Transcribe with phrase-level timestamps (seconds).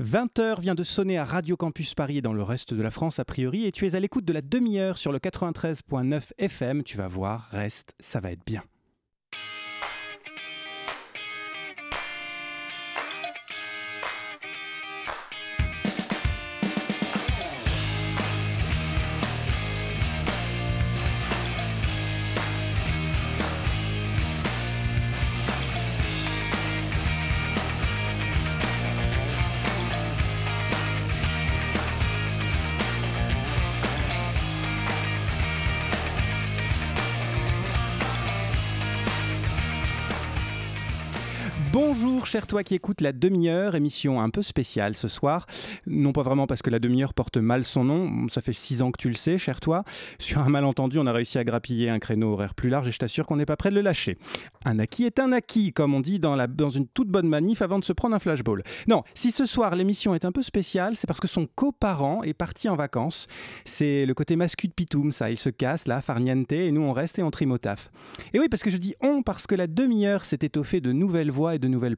[0.00, 3.18] 20h vient de sonner à Radio Campus Paris et dans le reste de la France
[3.18, 6.82] a priori et tu es à l'écoute de la demi-heure sur le 93.9 FM.
[6.84, 8.62] Tu vas voir, reste, ça va être bien.
[42.30, 45.46] Cher toi qui écoute la demi-heure, émission un peu spéciale ce soir.
[45.88, 48.92] Non pas vraiment parce que la demi-heure porte mal son nom, ça fait six ans
[48.92, 49.82] que tu le sais, cher toi.
[50.20, 53.00] Sur un malentendu, on a réussi à grappiller un créneau horaire plus large et je
[53.00, 54.16] t'assure qu'on n'est pas prêt de le lâcher.
[54.64, 57.62] Un acquis est un acquis, comme on dit dans, la, dans une toute bonne manif
[57.62, 58.62] avant de se prendre un flashball.
[58.86, 62.32] Non, si ce soir l'émission est un peu spéciale, c'est parce que son coparent est
[62.32, 63.26] parti en vacances.
[63.64, 65.32] C'est le côté mascu de Pitoum, ça.
[65.32, 67.90] Il se casse là, farniente, et nous on reste et on trime au taf.
[68.34, 71.32] Et oui, parce que je dis on, parce que la demi-heure s'est étoffée de nouvelles
[71.32, 71.96] voix et de nouvelles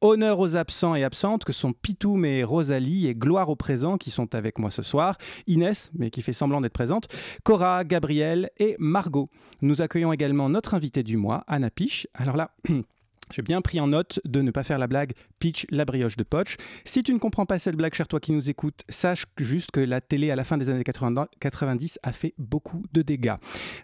[0.00, 4.10] Honneur aux absents et absentes que sont Pitoum et Rosalie et gloire aux présents qui
[4.10, 5.16] sont avec moi ce soir.
[5.46, 7.08] Inès, mais qui fait semblant d'être présente.
[7.44, 9.28] Cora, Gabriel et Margot.
[9.62, 12.06] Nous accueillons également notre invité du mois, Anna Piche.
[12.14, 12.50] Alors là.
[13.32, 16.24] J'ai bien pris en note de ne pas faire la blague pitch la brioche de
[16.24, 16.56] Poch.
[16.84, 19.80] Si tu ne comprends pas cette blague, cher toi qui nous écoutes, sache juste que
[19.80, 23.36] la télé à la fin des années 90 a fait beaucoup de dégâts.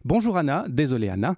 [0.05, 1.35] Bonjour Anna, désolé Anna,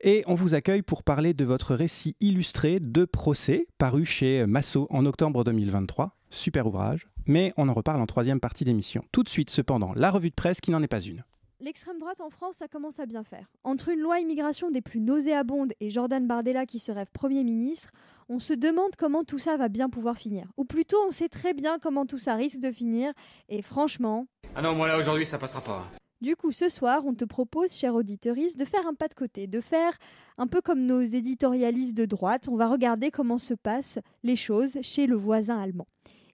[0.00, 4.86] et on vous accueille pour parler de votre récit illustré de procès paru chez Massot
[4.90, 6.16] en octobre 2023.
[6.30, 9.04] Super ouvrage, mais on en reparle en troisième partie d'émission.
[9.12, 11.24] Tout de suite cependant, la revue de presse qui n'en est pas une.
[11.62, 13.50] L'extrême droite en France, ça commence à bien faire.
[13.64, 17.90] Entre une loi immigration des plus nauséabondes et Jordan Bardella qui se rêve Premier ministre,
[18.30, 20.50] on se demande comment tout ça va bien pouvoir finir.
[20.56, 23.12] Ou plutôt, on sait très bien comment tout ça risque de finir,
[23.50, 24.26] et franchement...
[24.54, 25.86] Ah non, moi là, aujourd'hui, ça passera pas.
[26.22, 29.46] Du coup, ce soir, on te propose, cher auditeuriste, de faire un pas de côté,
[29.46, 29.98] de faire
[30.38, 32.48] un peu comme nos éditorialistes de droite.
[32.48, 35.86] On va regarder comment se passent les choses chez le voisin allemand.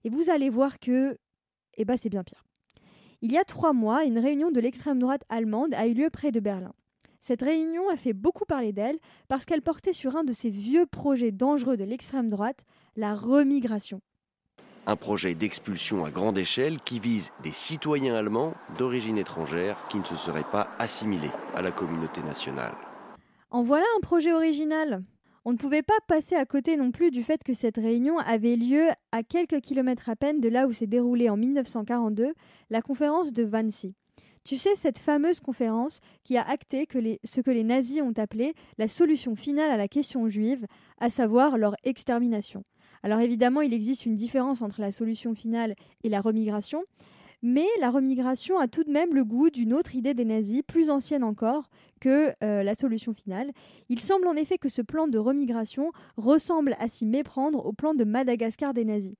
[0.05, 1.17] Et vous allez voir que,
[1.75, 2.46] eh ben, c'est bien pire.
[3.23, 6.31] Il y a trois mois, une réunion de l'extrême droite allemande a eu lieu près
[6.31, 6.73] de Berlin.
[7.19, 10.85] Cette réunion a fait beaucoup parler d'elle parce qu'elle portait sur un de ces vieux
[10.85, 12.63] projets dangereux de l'extrême droite,
[12.95, 14.01] la remigration.
[14.85, 20.05] Un projet d'expulsion à grande échelle qui vise des citoyens allemands d'origine étrangère qui ne
[20.05, 22.75] se seraient pas assimilés à la communauté nationale.
[23.49, 25.03] En voilà un projet original.
[25.49, 28.57] On ne pouvait pas passer à côté non plus du fait que cette réunion avait
[28.57, 32.33] lieu à quelques kilomètres à peine de là où s'est déroulée en 1942
[32.69, 33.95] la conférence de Wannsee.
[34.43, 36.85] Tu sais, cette fameuse conférence qui a acté
[37.23, 40.65] ce que les nazis ont appelé la solution finale à la question juive,
[40.99, 42.65] à savoir leur extermination.
[43.01, 46.83] Alors évidemment, il existe une différence entre la solution finale et la remigration,
[47.41, 50.89] mais la remigration a tout de même le goût d'une autre idée des nazis, plus
[50.89, 51.69] ancienne encore
[52.01, 53.51] que euh, la solution finale.
[53.89, 57.93] Il semble en effet que ce plan de remigration ressemble à s'y méprendre au plan
[57.93, 59.15] de Madagascar des nazis.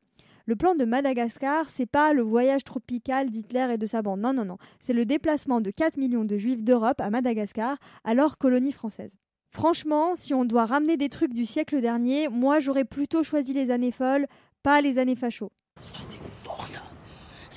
[0.46, 4.22] Le plan de Madagascar, c'est pas le voyage tropical d'Hitler et de sa bande.
[4.22, 4.58] Non, non, non.
[4.80, 9.18] C'est le déplacement de 4 millions de juifs d'Europe à Madagascar, alors colonie française.
[9.52, 13.72] Franchement, si on doit ramener des trucs du siècle dernier, moi j'aurais plutôt choisi les
[13.72, 14.28] années folles,
[14.64, 15.52] pas les années fachos.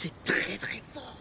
[0.03, 1.19] C'est très très fort.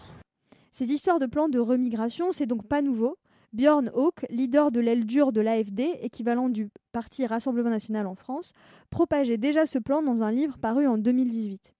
[0.71, 3.17] Ces histoires de plans de remigration, c'est donc pas nouveau.
[3.51, 8.53] Björn Hawk, leader de l'aile dure de l'AFD, équivalent du parti Rassemblement national en France,
[8.89, 11.73] propageait déjà ce plan dans un livre paru en 2018.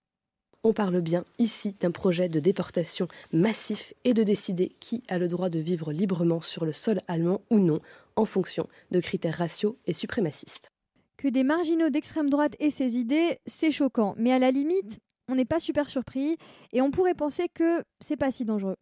[0.65, 5.29] On parle bien ici d'un projet de déportation massif et de décider qui a le
[5.29, 7.79] droit de vivre librement sur le sol allemand ou non,
[8.17, 10.69] en fonction de critères raciaux et suprémacistes.
[11.15, 15.35] Que des marginaux d'extrême droite aient ces idées, c'est choquant, mais à la limite, on
[15.35, 16.37] n'est pas super surpris
[16.73, 18.75] et on pourrait penser que c'est pas si dangereux.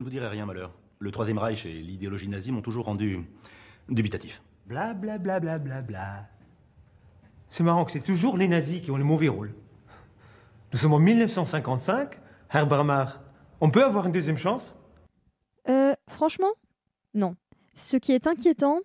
[0.00, 0.72] Je ne vous dirai rien, malheur.
[0.98, 3.24] Le Troisième Reich et l'idéologie nazie m'ont toujours rendu
[3.88, 4.42] dubitatif.
[4.66, 6.26] Bla bla bla bla bla bla.
[7.50, 9.54] C'est marrant que c'est toujours les nazis qui ont le mauvais rôle.
[10.72, 12.18] Nous sommes en 1955,
[12.52, 13.20] Herr Bramar.
[13.60, 14.74] On peut avoir une deuxième chance?
[15.68, 16.52] Euh, franchement,
[17.14, 17.36] non.
[17.74, 18.80] Ce qui est inquiétant,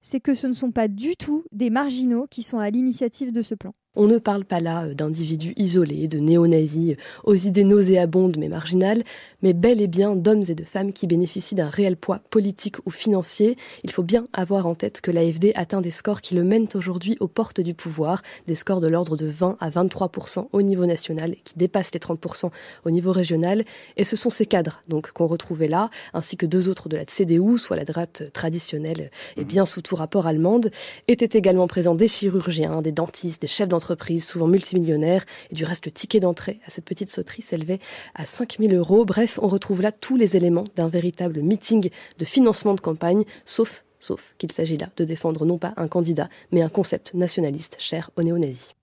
[0.00, 3.42] c'est que ce ne sont pas du tout des marginaux qui sont à l'initiative de
[3.42, 3.74] ce plan.
[3.94, 8.48] On ne parle pas là euh, d'individus isolés, de néo-nazis, euh, aux idées nauséabondes mais
[8.48, 9.02] marginales,
[9.42, 12.90] mais bel et bien d'hommes et de femmes qui bénéficient d'un réel poids politique ou
[12.90, 13.58] financier.
[13.84, 17.18] Il faut bien avoir en tête que l'AFD atteint des scores qui le mènent aujourd'hui
[17.20, 21.36] aux portes du pouvoir, des scores de l'ordre de 20 à 23% au niveau national,
[21.44, 22.48] qui dépassent les 30%
[22.86, 23.62] au niveau régional.
[23.98, 27.04] Et ce sont ces cadres donc qu'on retrouvait là, ainsi que deux autres de la
[27.04, 30.70] CDU, soit la droite traditionnelle et bien sous tout rapport allemande,
[31.08, 35.64] étaient également présents des chirurgiens, des dentistes, des chefs d'entreprise d'entreprise, souvent multimillionnaires, et du
[35.64, 37.80] reste le ticket d'entrée à cette petite sauterie s'élevait
[38.14, 39.04] à 5000 euros.
[39.04, 43.84] Bref, on retrouve là tous les éléments d'un véritable meeting de financement de campagne, sauf,
[43.98, 48.10] sauf qu'il s'agit là de défendre non pas un candidat, mais un concept nationaliste cher
[48.16, 48.74] aux néo-nazis.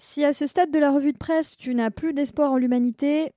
[0.00, 3.30] Si à ce stade de la revue de presse, tu n'as plus d'espoir en l'humanité,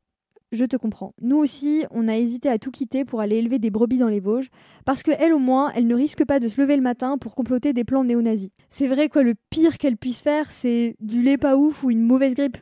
[0.52, 1.14] je te comprends.
[1.22, 4.20] Nous aussi, on a hésité à tout quitter pour aller élever des brebis dans les
[4.20, 4.50] Vosges,
[4.86, 7.74] parce qu'elle au moins, elle ne risque pas de se lever le matin pour comploter
[7.74, 8.50] des plans néo-nazis.
[8.70, 12.04] C'est vrai quoi, le pire qu'elle puisse faire, c'est du lait pas ouf ou une
[12.04, 12.58] mauvaise grippe.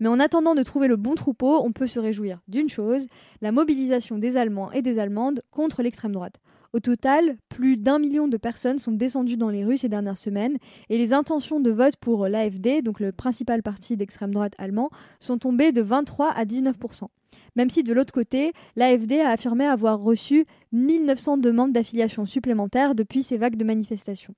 [0.00, 3.06] Mais en attendant de trouver le bon troupeau, on peut se réjouir d'une chose,
[3.40, 6.40] la mobilisation des Allemands et des Allemandes contre l'extrême droite.
[6.72, 10.56] Au total, plus d'un million de personnes sont descendues dans les rues ces dernières semaines
[10.88, 14.90] et les intentions de vote pour l'AFD, donc le principal parti d'extrême droite allemand,
[15.20, 17.08] sont tombées de 23 à 19%
[17.56, 23.22] même si de l'autre côté, l'AFD a affirmé avoir reçu 1900 demandes d'affiliation supplémentaires depuis
[23.22, 24.34] ces vagues de manifestations.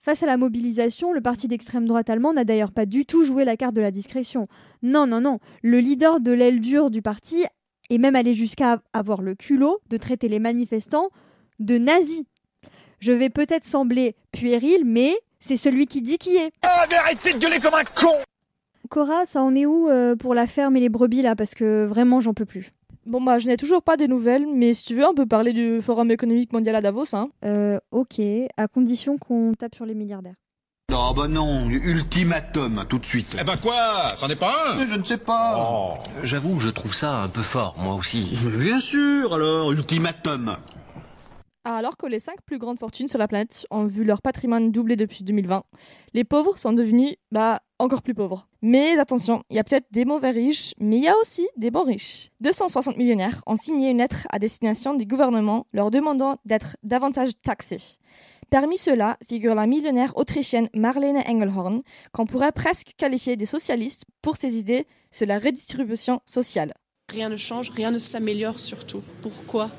[0.00, 3.44] Face à la mobilisation, le parti d'extrême droite allemand n'a d'ailleurs pas du tout joué
[3.44, 4.46] la carte de la discrétion.
[4.82, 5.38] Non, non, non.
[5.62, 7.44] Le leader de l'aile dure du parti
[7.90, 11.08] est même allé jusqu'à avoir le culot de traiter les manifestants
[11.58, 12.24] de nazis.
[13.00, 16.50] Je vais peut-être sembler puéril, mais c'est celui qui dit qui est.
[16.62, 18.14] Ah, arrêtez de gueuler comme un con
[18.88, 21.36] Cora, ça en est où euh, pour la ferme et les brebis là?
[21.36, 22.72] Parce que vraiment, j'en peux plus.
[23.06, 25.52] Bon bah je n'ai toujours pas des nouvelles, mais si tu veux, on peut parler
[25.52, 27.14] du Forum économique mondial à Davos.
[27.14, 27.30] Hein.
[27.44, 28.20] Euh, ok,
[28.56, 30.34] à condition qu'on tape sur les milliardaires.
[30.90, 33.36] Non, bah non, ultimatum, tout de suite.
[33.38, 34.14] Eh ben quoi?
[34.14, 34.76] C'en est pas un?
[34.76, 35.56] Mais je ne sais pas.
[35.58, 36.02] Oh.
[36.22, 38.38] J'avoue, je trouve ça un peu fort, moi aussi.
[38.42, 40.56] Mais bien sûr, alors, ultimatum.
[41.64, 44.96] Alors que les cinq plus grandes fortunes sur la planète ont vu leur patrimoine doubler
[44.96, 45.64] depuis 2020,
[46.14, 48.48] les pauvres sont devenus bah, encore plus pauvres.
[48.62, 51.70] Mais attention, il y a peut-être des mauvais riches, mais il y a aussi des
[51.70, 52.30] bons riches.
[52.40, 57.98] 260 millionnaires ont signé une lettre à destination du gouvernement leur demandant d'être davantage taxés.
[58.50, 61.80] Parmi ceux-là figure la millionnaire autrichienne Marlene Engelhorn,
[62.12, 66.72] qu'on pourrait presque qualifier de socialiste pour ses idées sur la redistribution sociale.
[67.12, 69.02] Rien ne change, rien ne s'améliore surtout.
[69.22, 69.70] Pourquoi?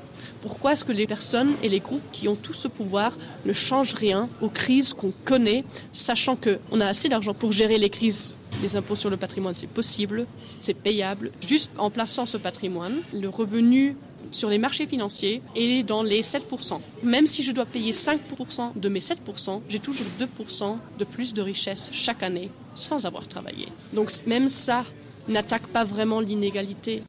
[0.42, 3.94] Pourquoi est-ce que les personnes et les groupes qui ont tout ce pouvoir ne changent
[3.94, 8.76] rien aux crises qu'on connaît, sachant qu'on a assez d'argent pour gérer les crises les
[8.76, 11.30] impôts sur le patrimoine, c'est possible, c'est payable.
[11.40, 13.96] Juste en plaçant ce patrimoine, le revenu
[14.32, 16.80] sur les marchés financiers est dans les 7%.
[17.02, 21.42] Même si je dois payer 5% de mes 7%, j'ai toujours 2% de plus de
[21.42, 23.68] richesse chaque année sans avoir travaillé.
[23.92, 24.84] Donc même ça
[25.28, 27.02] n'attaque pas vraiment l'inégalité.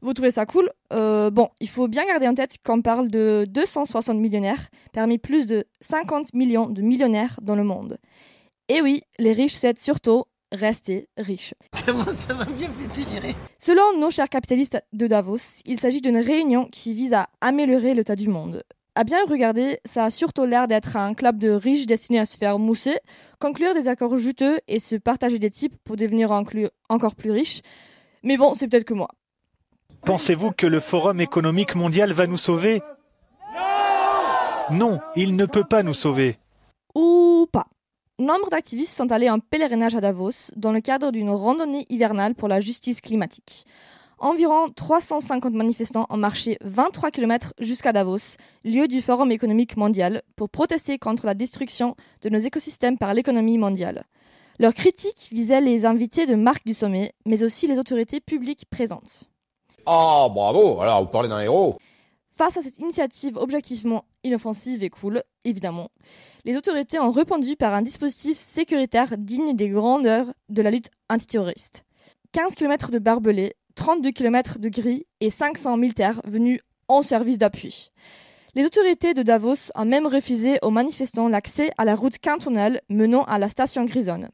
[0.00, 0.70] Vous trouvez ça cool?
[1.22, 5.46] Euh, Bon, il faut bien garder en tête qu'on parle de 260 millionnaires parmi plus
[5.46, 7.98] de 50 millions de millionnaires dans le monde.
[8.68, 11.54] Et oui, les riches souhaitent surtout rester riches.
[11.74, 11.92] Ça
[12.34, 16.94] va bien fait délirer Selon nos chers capitalistes de Davos, il s'agit d'une réunion qui
[16.94, 18.62] vise à améliorer l'état du monde.
[18.94, 22.36] À bien regarder, ça a surtout l'air d'être un club de riches destinés à se
[22.36, 22.98] faire mousser,
[23.38, 27.62] conclure des accords juteux et se partager des types pour devenir encore plus riches.
[28.22, 29.08] Mais bon, c'est peut-être que moi.
[30.04, 32.82] Pensez-vous que le Forum économique mondial va nous sauver?
[34.70, 36.38] Non, il ne peut pas nous sauver.
[36.96, 37.66] Ou pas.
[38.18, 42.48] Nombre d'activistes sont allés en pèlerinage à Davos dans le cadre d'une randonnée hivernale pour
[42.48, 43.64] la justice climatique.
[44.18, 50.50] Environ 350 manifestants ont marché 23 km jusqu'à Davos, lieu du Forum économique mondial, pour
[50.50, 54.04] protester contre la destruction de nos écosystèmes par l'économie mondiale.
[54.58, 59.31] Leurs critiques visaient les invités de marque du sommet, mais aussi les autorités publiques présentes.
[59.86, 61.76] Ah, bravo, alors vous parlez d'un héros.
[62.30, 65.88] Face à cette initiative objectivement inoffensive et cool, évidemment,
[66.44, 71.84] les autorités ont répondu par un dispositif sécuritaire digne des grandeurs de la lutte antiterroriste.
[72.32, 77.90] 15 km de barbelés, 32 km de gris et 500 militaires venus en service d'appui.
[78.54, 83.24] Les autorités de Davos ont même refusé aux manifestants l'accès à la route cantonale menant
[83.24, 84.28] à la station Grisonne.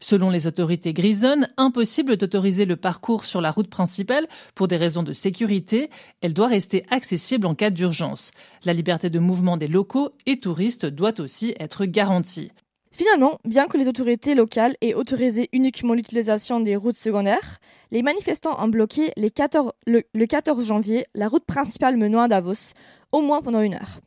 [0.00, 5.02] Selon les autorités grisonnes, impossible d'autoriser le parcours sur la route principale pour des raisons
[5.02, 5.90] de sécurité.
[6.20, 8.30] Elle doit rester accessible en cas d'urgence.
[8.64, 12.52] La liberté de mouvement des locaux et touristes doit aussi être garantie.
[12.92, 17.58] Finalement, bien que les autorités locales aient autorisé uniquement l'utilisation des routes secondaires,
[17.90, 22.72] les manifestants ont bloqué le, 14 janvier la route principale menant à Davos,
[23.12, 24.00] au moins pendant une heure.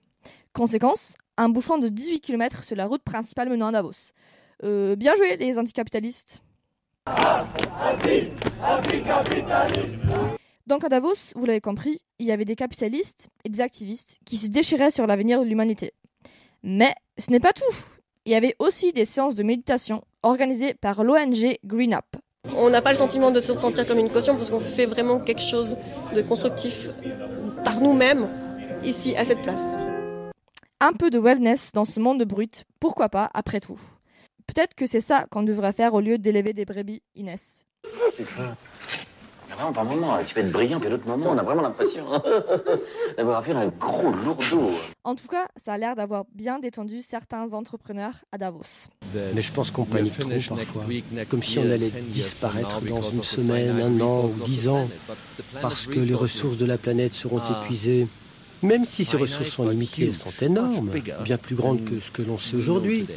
[0.53, 4.11] Conséquence, un bouchon de 18 km sur la route principale menant à Davos.
[4.63, 6.41] Euh, bien joué les anticapitalistes.
[10.67, 14.37] Donc à Davos, vous l'avez compris, il y avait des capitalistes et des activistes qui
[14.37, 15.93] se déchiraient sur l'avenir de l'humanité.
[16.63, 17.75] Mais ce n'est pas tout.
[18.25, 22.05] Il y avait aussi des séances de méditation organisées par l'ONG Green Up.
[22.55, 25.19] On n'a pas le sentiment de se sentir comme une caution parce qu'on fait vraiment
[25.19, 25.75] quelque chose
[26.15, 26.89] de constructif
[27.63, 28.29] par nous-mêmes
[28.83, 29.75] ici à cette place.
[30.79, 33.79] Un peu de wellness dans ce monde brut, pourquoi pas après tout
[34.53, 37.65] Peut-être que c'est ça qu'on devrait faire au lieu d'élever des brebis, Inès.
[38.11, 38.53] C'est fin.
[39.49, 42.03] Vraiment, par moment, tu peux être brillant, puis à d'autres moments, on a vraiment l'impression
[43.17, 44.71] d'avoir affaire à un gros lourdeau.
[45.05, 48.87] En tout cas, ça a l'air d'avoir bien détendu certains entrepreneurs à Davos.
[49.33, 50.83] Mais je pense qu'on panique trop parfois,
[51.29, 54.89] comme si on allait disparaître dans une semaine, un an ou dix ans,
[55.61, 58.07] parce que les ressources de la planète seront épuisées.
[58.63, 60.91] Même si ces ressources sont limitées, elles sont énormes,
[61.23, 63.07] bien plus grandes que ce que l'on sait aujourd'hui.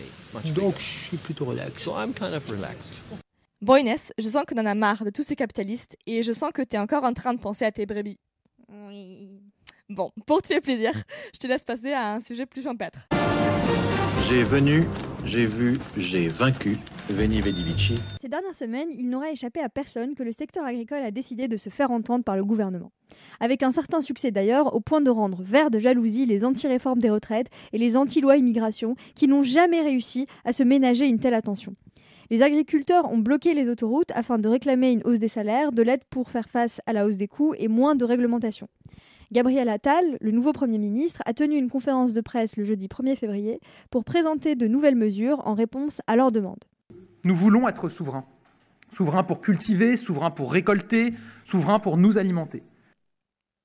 [0.54, 1.88] Donc je suis plutôt relax.
[3.60, 6.52] Bon Inès, je sens qu'on en a marre de tous ces capitalistes et je sens
[6.52, 8.18] que tu es encore en train de penser à tes brebis.
[8.68, 9.40] Oui.
[9.88, 10.92] Bon, pour te faire plaisir,
[11.34, 13.06] je te laisse passer à un sujet plus champêtre.
[14.28, 14.80] J'ai venu,
[15.26, 16.78] j'ai vu, j'ai vaincu.
[17.10, 17.94] Veni Vidi Vici.
[18.22, 21.58] Ces dernières semaines, il n'aura échappé à personne que le secteur agricole a décidé de
[21.58, 22.90] se faire entendre par le gouvernement.
[23.38, 27.10] Avec un certain succès d'ailleurs, au point de rendre vert de jalousie les anti-réformes des
[27.10, 31.74] retraites et les anti-lois immigration qui n'ont jamais réussi à se ménager une telle attention.
[32.30, 36.04] Les agriculteurs ont bloqué les autoroutes afin de réclamer une hausse des salaires, de l'aide
[36.08, 38.68] pour faire face à la hausse des coûts et moins de réglementation.
[39.34, 43.16] Gabriel Attal, le nouveau Premier ministre, a tenu une conférence de presse le jeudi 1er
[43.16, 43.58] février
[43.90, 46.62] pour présenter de nouvelles mesures en réponse à leurs demandes.
[47.24, 48.26] Nous voulons être souverains.
[48.92, 51.14] Souverains pour cultiver, souverains pour récolter,
[51.50, 52.62] souverains pour nous alimenter.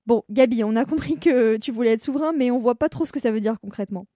[0.08, 3.06] Bon, Gabi, on a compris que tu voulais être souverain, mais on voit pas trop
[3.06, 4.08] ce que ça veut dire concrètement.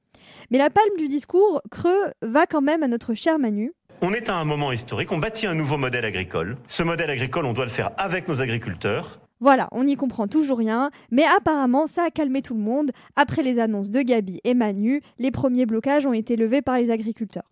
[0.50, 4.28] Mais la palme du discours, creux, va quand même à notre cher Manu, on est
[4.28, 6.58] à un moment historique, on bâtit un nouveau modèle agricole.
[6.68, 9.22] Ce modèle agricole, on doit le faire avec nos agriculteurs.
[9.44, 12.92] Voilà, on n'y comprend toujours rien, mais apparemment ça a calmé tout le monde.
[13.18, 16.90] Après les annonces de Gabi et Manu, les premiers blocages ont été levés par les
[16.90, 17.44] agriculteurs.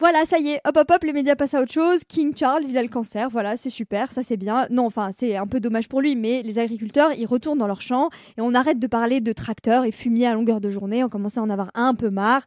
[0.00, 2.04] Voilà, ça y est, hop hop hop, les médias passent à autre chose.
[2.04, 4.66] King Charles, il a le cancer, voilà, c'est super, ça c'est bien.
[4.70, 7.82] Non, enfin, c'est un peu dommage pour lui, mais les agriculteurs, ils retournent dans leurs
[7.82, 8.08] champs
[8.38, 11.36] et on arrête de parler de tracteurs et fumier à longueur de journée, on commence
[11.36, 12.46] à en avoir un peu marre.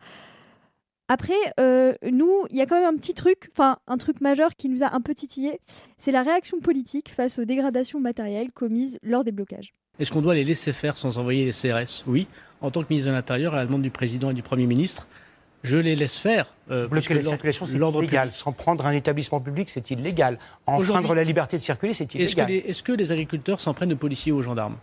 [1.09, 4.55] Après, euh, nous, il y a quand même un petit truc, enfin un truc majeur
[4.55, 5.59] qui nous a un peu titillé,
[5.97, 9.73] c'est la réaction politique face aux dégradations matérielles commises lors des blocages.
[9.99, 12.27] Est-ce qu'on doit les laisser faire sans envoyer les CRS Oui.
[12.61, 15.07] En tant que ministre de l'Intérieur, à la demande du président et du Premier ministre,
[15.63, 16.53] je les laisse faire.
[16.69, 18.31] Euh, Bloquer la circulation, c'est illégal.
[18.31, 20.37] S'en prendre un établissement public, c'est illégal.
[20.65, 22.51] Enfreindre la liberté de circuler, c'est illégal.
[22.51, 24.77] Est-ce que, les agriculteurs s'en prennent aux policiers ou aux gendarmes?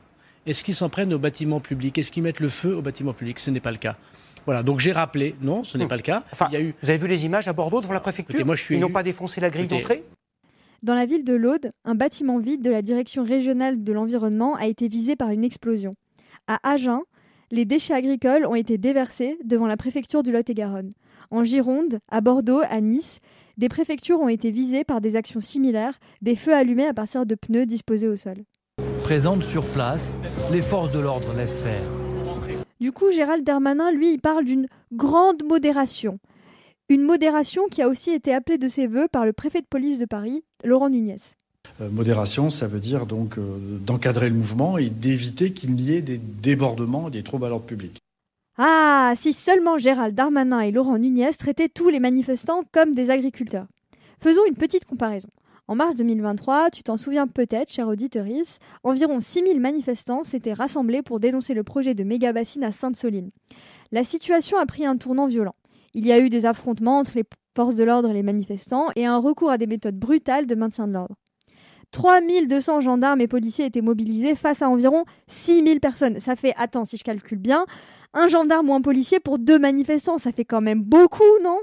[0.47, 1.97] Est-ce qu'ils s'en prennent aux bâtiments publics?
[1.97, 3.39] Est-ce qu'ils mettent le feu aux bâtiments publics?
[3.39, 3.97] Ce n'est pas le cas.
[4.47, 6.25] Voilà, donc j'ai rappelé, non, ce n'est pas le cas.
[6.33, 6.75] Enfin, il y a eu...
[6.83, 8.91] Vous avez vu les images à Bordeaux devant la préfecture moi, je suis Ils n'ont
[8.91, 10.05] pas défoncé la grille d'entrée
[10.83, 14.67] Dans la ville de l'Aude, un bâtiment vide de la direction régionale de l'environnement a
[14.67, 15.93] été visé par une explosion.
[16.47, 17.01] À Agen,
[17.51, 20.93] les déchets agricoles ont été déversés devant la préfecture du Lot-et-Garonne.
[21.31, 23.21] En Gironde, à Bordeaux, à Nice,
[23.57, 27.35] des préfectures ont été visées par des actions similaires, des feux allumés à partir de
[27.35, 28.45] pneus disposés au sol.
[29.05, 30.19] Présente sur place,
[30.51, 32.04] les forces de l'ordre laissent faire.
[32.81, 36.19] Du coup, Gérald Darmanin, lui, il parle d'une grande modération.
[36.89, 39.99] Une modération qui a aussi été appelée de ses voeux par le préfet de police
[39.99, 41.17] de Paris, Laurent Nunez.
[41.81, 46.03] Euh, modération, ça veut dire donc euh, d'encadrer le mouvement et d'éviter qu'il y ait
[46.03, 47.99] des débordements, des troubles à l'ordre public.
[48.59, 53.67] Ah, si seulement Gérald Darmanin et Laurent Nunez traitaient tous les manifestants comme des agriculteurs.
[54.21, 55.29] Faisons une petite comparaison.
[55.67, 61.21] En mars 2023, tu t'en souviens peut-être, cher auditeurice, environ 6000 manifestants s'étaient rassemblés pour
[61.21, 63.31] dénoncer le projet de méga-bassine à Sainte-Soline.
[63.91, 65.55] La situation a pris un tournant violent.
[65.95, 67.25] Il y a eu des affrontements entre les
[67.57, 70.87] forces de l'ordre et les manifestants et un recours à des méthodes brutales de maintien
[70.87, 71.17] de l'ordre.
[71.93, 76.21] 3200 gendarmes et policiers étaient mobilisés face à environ 6000 personnes.
[76.21, 77.65] Ça fait, attends, si je calcule bien,
[78.13, 81.59] un gendarme ou un policier pour deux manifestants, ça fait quand même beaucoup, non?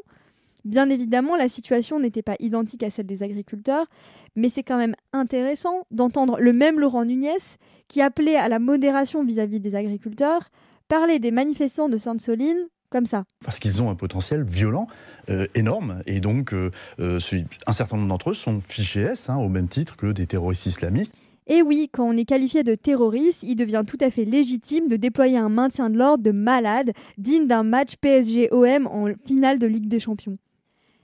[0.66, 3.88] Bien évidemment, la situation n'était pas identique à celle des agriculteurs,
[4.36, 9.24] mais c'est quand même intéressant d'entendre le même Laurent Nunez, qui appelait à la modération
[9.24, 10.50] vis-à-vis des agriculteurs,
[10.88, 13.24] parler des manifestants de Sainte-Soline comme ça.
[13.44, 14.86] Parce qu'ils ont un potentiel violent
[15.30, 17.20] euh, énorme, et donc euh, euh,
[17.66, 20.66] un certain nombre d'entre eux sont fichés S, hein, au même titre que des terroristes
[20.66, 21.16] islamistes.
[21.48, 24.96] Et oui, quand on est qualifié de terroriste, il devient tout à fait légitime de
[24.96, 29.88] déployer un maintien de l'ordre de malade, digne d'un match PSG-OM en finale de Ligue
[29.88, 30.38] des Champions.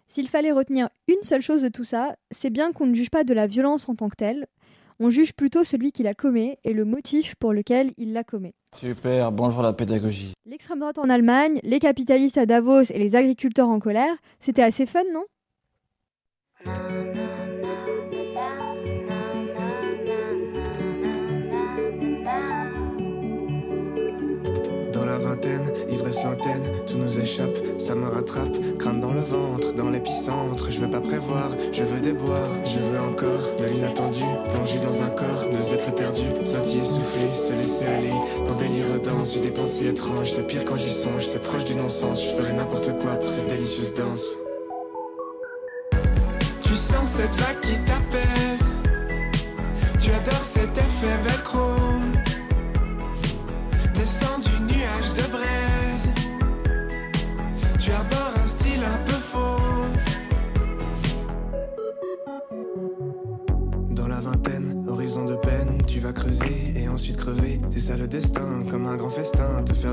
[0.10, 3.26] S'il fallait retenir une seule chose de tout ça, c'est bien qu'on ne juge pas
[3.26, 4.48] de la violence en tant que telle,
[5.00, 8.54] on juge plutôt celui qui la commet et le motif pour lequel il la commet.
[8.74, 10.34] Super, bonjour la pédagogie.
[10.46, 14.86] L'extrême droite en Allemagne, les capitalistes à Davos et les agriculteurs en colère, c'était assez
[14.86, 15.26] fun, non?
[24.94, 26.64] Dans la vingtaine, ivresse l'antenne,
[27.08, 31.52] nous échappe, ça me rattrape, crâne dans le ventre, dans l'épicentre, je veux pas prévoir,
[31.72, 36.46] je veux déboire, je veux encore de l'inattendu, plongé dans un corps, deux êtres perdus,
[36.46, 38.14] sentir souffler, se laisser aller,
[38.46, 41.76] dans délire danse, j'ai des pensées étranges, c'est pire quand j'y songe, c'est proche du
[41.76, 44.36] non-sens, je ferai n'importe quoi pour cette délicieuse danse.
[47.18, 47.87] cette vague qui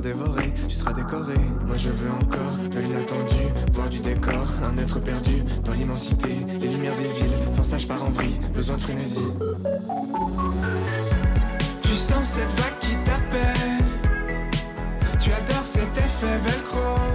[0.03, 1.35] faire tu seras décoré.
[1.67, 6.69] Moi je veux encore de l'inattendu, voir du décor, un être perdu dans l'immensité, les
[6.69, 9.21] lumières des villes, sans sage par en vrille, besoin de frénésie.
[11.83, 14.01] Tu sens cette vague qui t'apaise,
[15.21, 17.14] tu adores cet effet velcro.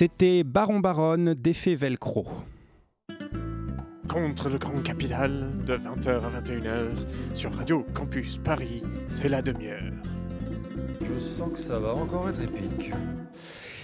[0.00, 2.26] C'était Baron Baronne d'effet Velcro.
[4.08, 6.86] Contre le grand capital, de 20h à 21h,
[7.34, 8.80] sur Radio Campus Paris,
[9.10, 9.92] c'est la demi-heure.
[11.02, 12.92] Je sens que ça va encore être épique.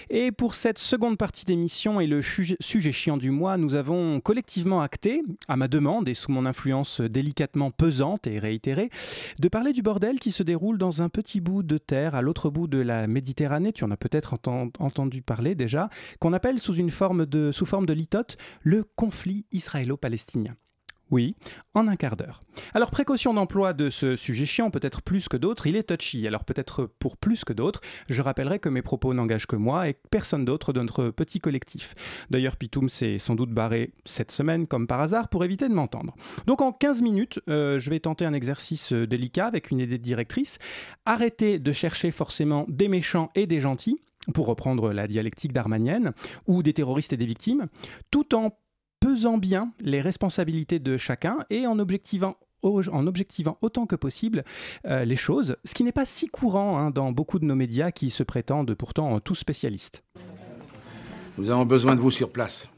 [0.09, 4.81] Et pour cette seconde partie d'émission et le sujet, chiant du mois, nous avons collectivement
[4.81, 8.91] acté, à ma demande et sous mon influence délicatement pesante et réitérée,
[9.41, 12.51] de parler du bordel qui se déroule dans un petit bout de terre à l'autre
[12.51, 15.89] bout de la Méditerranée, tu en as peut-être enten- entendu parler déjà,
[16.21, 20.55] qu'on appelle sous, une forme de, sous forme de litote le conflit israélo-palestinien.
[21.11, 21.37] Oui,
[21.75, 22.41] en un quart d'heure.
[22.75, 26.27] Alors précaution d'emploi de ce sujet chiant, peut-être plus que d'autres, il est touchy.
[26.27, 29.95] Alors peut-être pour plus que d'autres, je rappellerai que mes propos n'engagent que moi et
[30.11, 31.95] personne d'autre de notre petit collectif.
[32.31, 36.17] D'ailleurs, Pitoum s'est sans doute barré cette semaine, comme par hasard, pour éviter de m'entendre.
[36.47, 39.99] Donc en 15 minutes, euh, je vais tenter un exercice euh, délicat avec une idée
[39.99, 40.59] de directrice.
[41.05, 44.01] Arrêtez de chercher forcément des méchants et des gentils
[44.35, 46.13] pour reprendre la dialectique darmanienne,
[46.49, 47.69] ou des terroristes et des victimes,
[48.11, 48.51] tout en
[49.01, 54.43] pesant bien les responsabilités de chacun et en objectivant en objectivant autant que possible
[54.87, 57.93] euh, les choses, ce qui n'est pas si courant hein, dans beaucoup de nos médias
[57.93, 60.03] qui se prétendent pourtant tous spécialistes.
[61.39, 62.69] Nous avons besoin de vous sur place,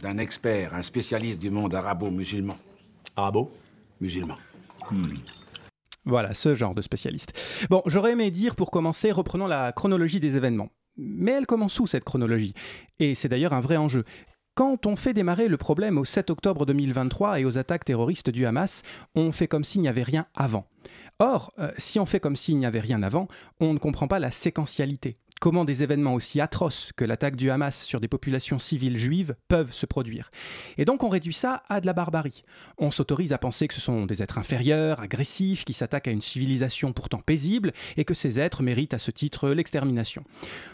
[0.00, 2.56] d'un expert, un spécialiste du monde arabo-musulman.
[3.16, 3.52] Arabo?
[4.00, 4.34] Musulman.
[6.04, 7.66] Voilà, ce genre de spécialiste.
[7.68, 10.70] Bon, j'aurais aimé dire pour commencer, reprenons la chronologie des événements.
[10.96, 12.54] Mais elle commence où cette chronologie?
[12.98, 14.04] Et c'est d'ailleurs un vrai enjeu.
[14.58, 18.44] Quand on fait démarrer le problème au 7 octobre 2023 et aux attaques terroristes du
[18.44, 18.82] Hamas,
[19.14, 20.66] on fait comme s'il n'y avait rien avant.
[21.20, 23.28] Or, euh, si on fait comme s'il n'y avait rien avant,
[23.60, 25.14] on ne comprend pas la séquentialité.
[25.40, 29.72] Comment des événements aussi atroces que l'attaque du Hamas sur des populations civiles juives peuvent
[29.72, 30.30] se produire.
[30.78, 32.42] Et donc on réduit ça à de la barbarie.
[32.76, 36.20] On s'autorise à penser que ce sont des êtres inférieurs, agressifs, qui s'attaquent à une
[36.20, 40.24] civilisation pourtant paisible, et que ces êtres méritent à ce titre l'extermination.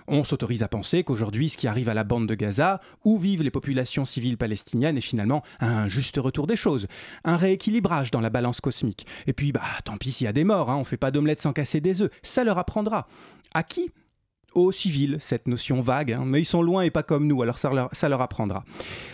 [0.08, 3.42] On s'autorise à penser qu'aujourd'hui ce qui arrive à la bande de Gaza, où vivent
[3.42, 6.86] les populations civiles palestiniennes, est finalement un juste retour des choses,
[7.24, 9.06] un rééquilibrage dans la balance cosmique.
[9.26, 11.42] Et puis, bah, tant pis s'il y a des morts, hein, on fait pas d'omelette
[11.42, 13.06] sans casser des œufs, ça leur apprendra.
[13.52, 13.92] À qui
[14.54, 17.58] aux civils, cette notion vague, hein, mais ils sont loin et pas comme nous, alors
[17.58, 18.64] ça leur, apprendra.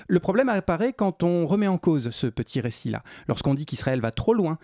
[0.09, 4.11] Le problème apparaît quand on remet en cause ce petit récit-là, lorsqu'on dit qu'Israël va
[4.11, 4.59] trop loin,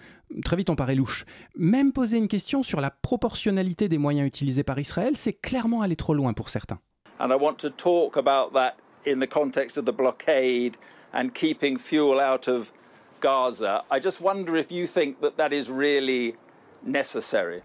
[0.44, 1.24] très vite on paraît louche.
[1.56, 5.96] Même poser une question sur la proportionnalité des moyens utilisés par Israël, c'est clairement aller
[5.96, 6.78] trop loin pour certains.
[7.18, 8.74] And I want to talk about that
[9.06, 10.76] in the context of the blockade
[11.14, 12.72] and keeping fuel out of
[13.20, 13.84] Gaza.
[13.90, 16.36] I just wonder if you think that that is really
[16.84, 17.62] necessary.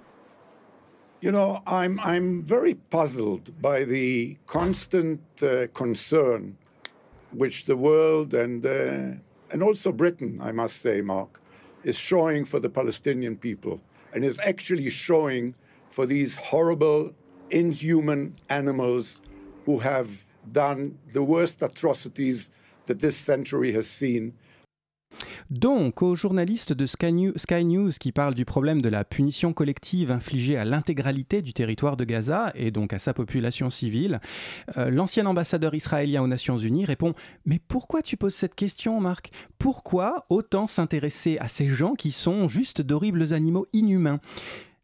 [1.22, 6.58] You know, I'm, I'm very puzzled by the constant uh, concern
[7.32, 11.40] which the world and, uh, and also Britain, I must say, Mark,
[11.84, 13.80] is showing for the Palestinian people
[14.16, 15.54] and is actually showing
[15.90, 17.14] for these horrible,
[17.52, 19.22] inhuman animals
[19.68, 22.50] who have done the worst atrocities
[22.88, 24.34] that this century has seen.
[25.50, 30.58] Donc, aux journalistes de Sky News, qui parlent du problème de la punition collective infligée
[30.58, 34.20] à l'intégralité du territoire de Gaza et donc à sa population civile,
[34.78, 37.14] euh, l'ancien ambassadeur israélien aux Nations Unies répond
[37.46, 39.32] Mais pourquoi tu poses cette question, Marc?
[39.58, 44.20] Pourquoi autant s'intéresser à ces gens qui sont juste d'horribles animaux inhumains?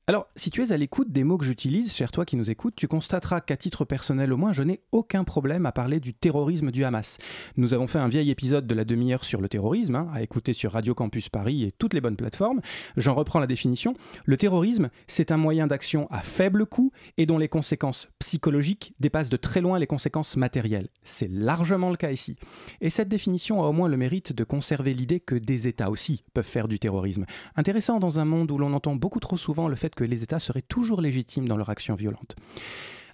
[0.10, 2.76] Alors, si tu es à l'écoute des mots que j'utilise, cher toi qui nous écoutes,
[2.78, 6.72] tu constateras qu'à titre personnel au moins, je n'ai aucun problème à parler du terrorisme
[6.72, 7.18] du Hamas.
[7.58, 10.54] Nous avons fait un vieil épisode de la demi-heure sur le terrorisme, hein, à écouter
[10.54, 12.62] sur Radio Campus Paris et toutes les bonnes plateformes.
[12.96, 13.96] J'en reprends la définition.
[14.24, 19.28] Le terrorisme, c'est un moyen d'action à faible coût et dont les conséquences psychologiques dépassent
[19.28, 20.88] de très loin les conséquences matérielles.
[21.04, 22.38] C'est largement le cas ici.
[22.80, 26.24] Et cette définition a au moins le mérite de conserver l'idée que des États aussi
[26.34, 27.26] peuvent faire du terrorisme.
[27.58, 30.40] Intéressant dans un monde où l'on entend beaucoup trop souvent le fait que les États
[30.40, 32.36] seraient toujours légitimes dans leur action violente.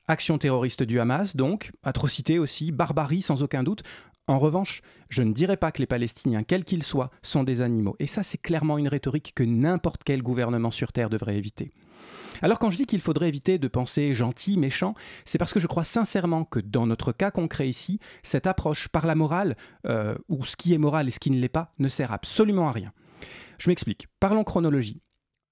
[0.08, 3.84] Action terroriste du Hamas, donc, atrocité aussi, barbarie sans aucun doute.
[4.28, 7.96] En revanche, je ne dirais pas que les Palestiniens, quels qu'ils soient, sont des animaux.
[8.00, 11.72] Et ça, c'est clairement une rhétorique que n'importe quel gouvernement sur Terre devrait éviter.
[12.42, 15.68] Alors quand je dis qu'il faudrait éviter de penser gentil, méchant, c'est parce que je
[15.68, 19.56] crois sincèrement que dans notre cas concret ici, cette approche par la morale,
[19.88, 22.68] euh, ou ce qui est moral et ce qui ne l'est pas, ne sert absolument
[22.68, 22.92] à rien.
[23.60, 24.08] Je m'explique.
[24.20, 25.02] Parlons chronologie.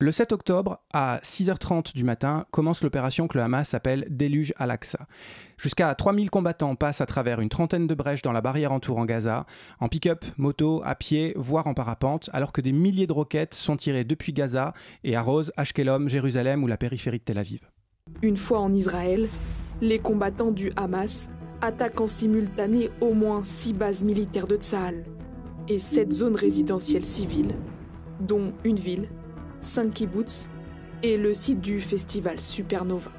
[0.02, 5.06] Le 7 octobre, à 6h30 du matin, commence l'opération que le Hamas appelle Déluge al-Aqsa.
[5.60, 9.46] Jusqu'à 3000 combattants passent à travers une trentaine de brèches dans la barrière entourant Gaza,
[9.80, 13.78] en pick-up, moto, à pied, voire en parapente, alors que des milliers de roquettes sont
[13.78, 17.60] tirées depuis Gaza et arrosent Ashkelon, Jérusalem ou la périphérie de Tel Aviv.
[18.24, 19.30] Une fois en Israël,
[19.84, 21.30] les combattants du Hamas
[21.62, 25.04] attaquent en simultané au moins six bases militaires de Tsahal
[25.68, 27.54] et sept zones résidentielles civiles,
[28.20, 29.08] dont une ville,
[29.62, 30.50] cinq kibbutz
[31.04, 33.12] et le site du festival Supernova.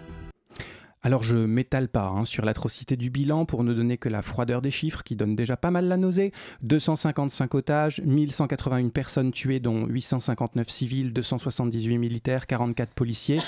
[1.05, 4.63] Alors je m'étale pas hein, sur l'atrocité du bilan pour ne donner que la froideur
[4.63, 6.31] des chiffres qui donne déjà pas mal la nausée.
[6.63, 13.41] 255 otages, 1181 personnes tuées dont 859 civils, 278 militaires, 44 policiers.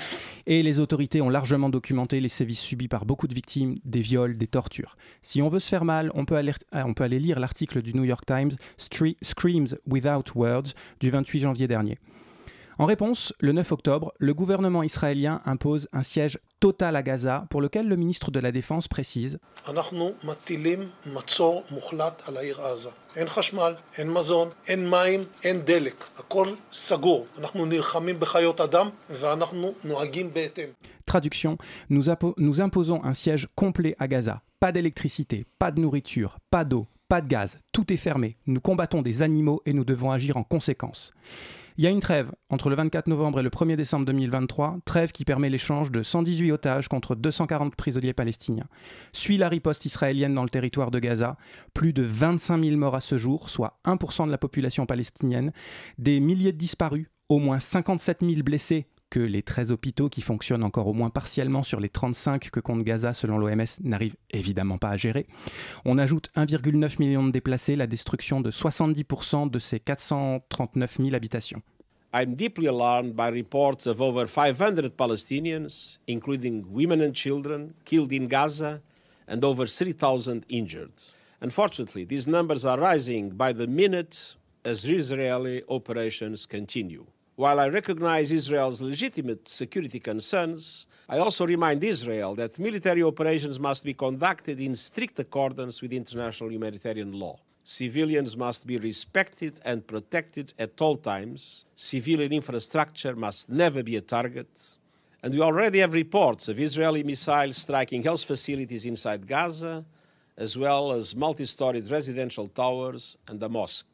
[0.46, 4.37] Et les autorités ont largement documenté les sévices subis par beaucoup de victimes, des viols,
[4.37, 4.96] des tortures.
[5.22, 7.94] Si on veut se faire mal, on peut aller, on peut aller lire l'article du
[7.94, 11.98] New York Times Screams Without Words du 28 janvier dernier.
[12.76, 17.60] En réponse, le 9 octobre, le gouvernement israélien impose un siège total à Gaza pour
[17.60, 19.38] lequel le ministre de la Défense précise
[31.06, 31.58] Traduction,
[31.90, 32.04] nous,
[32.38, 34.42] nous imposons un siège complet à Gaza.
[34.58, 38.37] Pas d'électricité, pas de nourriture, pas d'eau, pas de gaz, tout est fermé.
[38.46, 41.12] Nous combattons des animaux et nous devons agir en conséquence.
[41.76, 45.10] Il y a une trêve entre le 24 novembre et le 1er décembre 2023, trêve
[45.10, 48.68] qui permet l'échange de 118 otages contre 240 prisonniers palestiniens.
[49.12, 51.37] Suit la riposte israélienne dans le territoire de Gaza,
[51.72, 55.52] plus de 25 000 morts à ce jour, soit 1% de la population palestinienne,
[55.98, 60.64] des milliers de disparus, au moins 57 000 blessés que les 13 hôpitaux qui fonctionnent
[60.64, 64.88] encore au moins partiellement sur les 35 que compte Gaza selon l'OMS n'arrivent évidemment pas
[64.88, 65.29] à gérer.
[65.85, 71.62] On ajoute 1,9 million de déplacés, la destruction de 70% de ces 439 000 habitations.
[72.12, 78.27] I'm deeply alarmed by reports of over 500 Palestinians, including women and children, killed in
[78.27, 78.81] Gaza
[79.29, 80.90] and over 3,000 injured.
[81.40, 87.07] Unfortunately, these numbers are rising by the minute as Israeli operations continue.
[87.37, 93.85] While I recognize Israel's legitimate security concerns, I also remind Israel that military operations must
[93.85, 97.40] be conducted in strict accordance with international humanitarian law.
[97.64, 101.64] Civilians must be respected and protected at all times.
[101.75, 104.77] Civilian infrastructure must never be a target.
[105.20, 109.85] And we already have reports of Israeli missiles striking health facilities inside Gaza,
[110.37, 113.87] as well as multi storied residential towers and a mosque.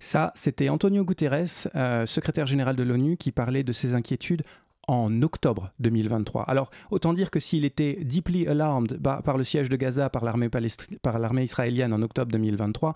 [0.00, 4.42] Ça, c'était Antonio Guterres, euh, secrétaire général de l'ONU, qui parlait de ses inquiétudes
[4.86, 6.44] en octobre 2023.
[6.44, 11.44] Alors, autant dire que s'il était deeply alarmed par le siège de Gaza par l'armée
[11.44, 12.94] israélienne en octobre 2023,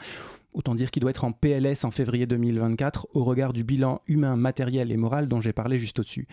[0.54, 4.36] autant dire qu'il doit être en PLS en février 2024 au regard du bilan humain,
[4.36, 6.26] matériel et moral dont j'ai parlé juste au-dessus.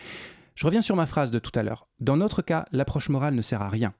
[0.54, 1.86] Je reviens sur ma phrase de tout à l'heure.
[2.00, 3.92] Dans notre cas, l'approche morale ne sert à rien.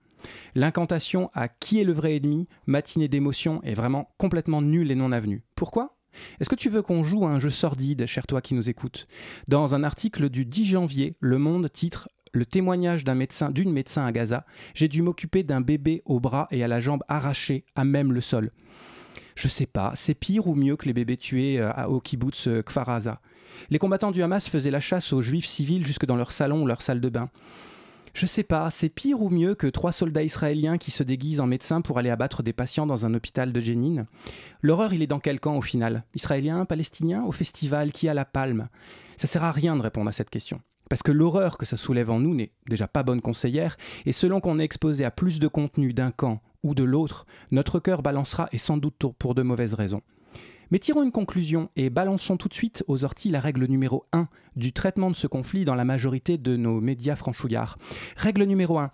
[0.54, 5.12] L'incantation à qui est le vrai ennemi, matinée d'émotion, est vraiment complètement nulle et non
[5.12, 5.42] avenue.
[5.54, 5.99] Pourquoi?
[6.40, 9.06] Est-ce que tu veux qu'on joue à un jeu sordide, cher toi qui nous écoutes?
[9.48, 14.06] Dans un article du 10 janvier, Le Monde titre le témoignage d'un médecin, d'une médecin
[14.06, 17.84] à Gaza, j'ai dû m'occuper d'un bébé au bras et à la jambe arrachée à
[17.84, 18.52] même le sol.
[19.34, 22.62] Je sais pas, c'est pire ou mieux que les bébés tués euh, au kibbutz euh,
[22.62, 23.20] Kfaraza.
[23.68, 26.66] Les combattants du Hamas faisaient la chasse aux juifs civils jusque dans leur salon ou
[26.66, 27.30] leur salle de bain.
[28.12, 31.46] Je sais pas, c'est pire ou mieux que trois soldats israéliens qui se déguisent en
[31.46, 34.06] médecins pour aller abattre des patients dans un hôpital de Jenin?
[34.62, 36.04] L'horreur, il est dans quel camp au final?
[36.14, 38.68] Israélien, palestinien, au festival, qui a la palme?
[39.16, 40.60] Ça sert à rien de répondre à cette question.
[40.88, 44.40] Parce que l'horreur que ça soulève en nous n'est déjà pas bonne conseillère, et selon
[44.40, 48.48] qu'on est exposé à plus de contenu d'un camp ou de l'autre, notre cœur balancera
[48.52, 50.02] et sans doute pour de mauvaises raisons.
[50.70, 54.28] Mais tirons une conclusion et balançons tout de suite aux orties la règle numéro 1
[54.56, 57.78] du traitement de ce conflit dans la majorité de nos médias franchouillards.
[58.16, 58.90] Règle numéro 1.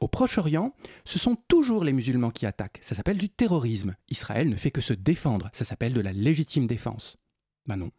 [0.00, 2.78] Au Proche-Orient, ce sont toujours les musulmans qui attaquent.
[2.82, 3.94] Ça s'appelle du terrorisme.
[4.10, 5.48] Israël ne fait que se défendre.
[5.52, 7.16] Ça s'appelle de la légitime défense.
[7.66, 7.90] Ben non.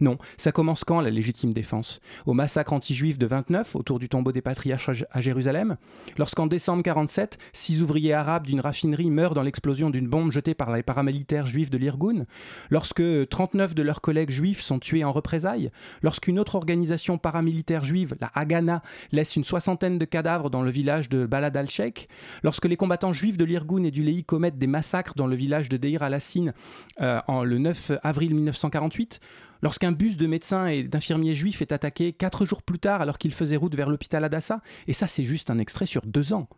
[0.00, 2.00] Non, ça commence quand la légitime défense?
[2.26, 5.76] Au massacre anti-juif de 29 autour du tombeau des patriarches à Jérusalem?
[6.16, 10.74] Lorsqu'en décembre 47, six ouvriers arabes d'une raffinerie meurent dans l'explosion d'une bombe jetée par
[10.74, 12.24] les paramilitaires juifs de l'Irgun?
[12.70, 15.70] Lorsque 39 de leurs collègues juifs sont tués en représailles?
[16.02, 18.82] Lorsqu'une autre organisation paramilitaire juive, la Haganah,
[19.12, 22.08] laisse une soixantaine de cadavres dans le village de Balad al-Sheikh?
[22.42, 25.68] Lorsque les combattants juifs de l'Irgun et du Lehi commettent des massacres dans le village
[25.68, 26.52] de Deir al-Assin
[27.00, 29.20] euh, le 9 avril 1948
[29.64, 33.32] Lorsqu'un bus de médecins et d'infirmiers juifs est attaqué quatre jours plus tard alors qu'il
[33.32, 36.50] faisait route vers l'hôpital Adassa, et ça c'est juste un extrait sur deux ans.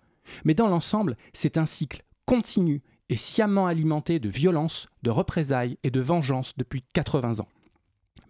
[0.44, 5.92] Mais dans l'ensemble, c'est un cycle continu et sciemment alimenté de violence, de représailles et
[5.92, 7.48] de vengeance depuis 80 ans.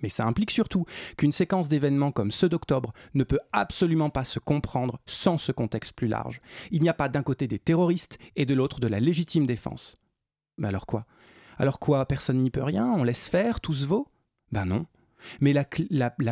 [0.03, 0.85] Mais ça implique surtout
[1.17, 5.95] qu'une séquence d'événements comme ceux d'octobre ne peut absolument pas se comprendre sans ce contexte
[5.95, 6.43] plus large.
[6.71, 9.97] Il n'y a pas d'un côté des terroristes et de l'autre de la légitime défense.
[10.59, 11.07] Mais alors quoi?
[11.57, 12.05] Alors quoi?
[12.05, 14.09] Personne n'y peut rien On laisse faire Tout se vaut?
[14.53, 14.87] Ben non.
[15.41, 15.65] Mais la,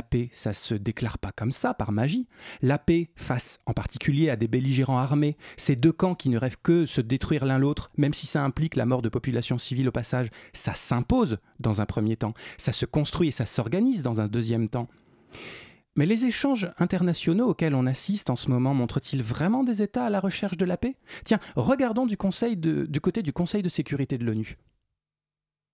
[0.02, 2.28] paix, ça se déclare pas comme ça, par magie.
[2.62, 6.60] La paix, face en particulier à des belligérants armés, ces deux camps qui ne rêvent
[6.62, 9.92] que se détruire l'un l'autre, même si ça implique la mort de populations civiles au
[9.92, 14.28] passage, ça s'impose dans un premier temps, ça se construit et ça s'organise dans un
[14.28, 14.88] deuxième temps.
[15.96, 20.10] Mais les échanges internationaux auxquels on assiste en ce moment montrent-ils vraiment des États à
[20.10, 20.96] la recherche de la paix?
[21.24, 24.58] Tiens, regardons du, côté du Conseil de sécurité de l'ONU.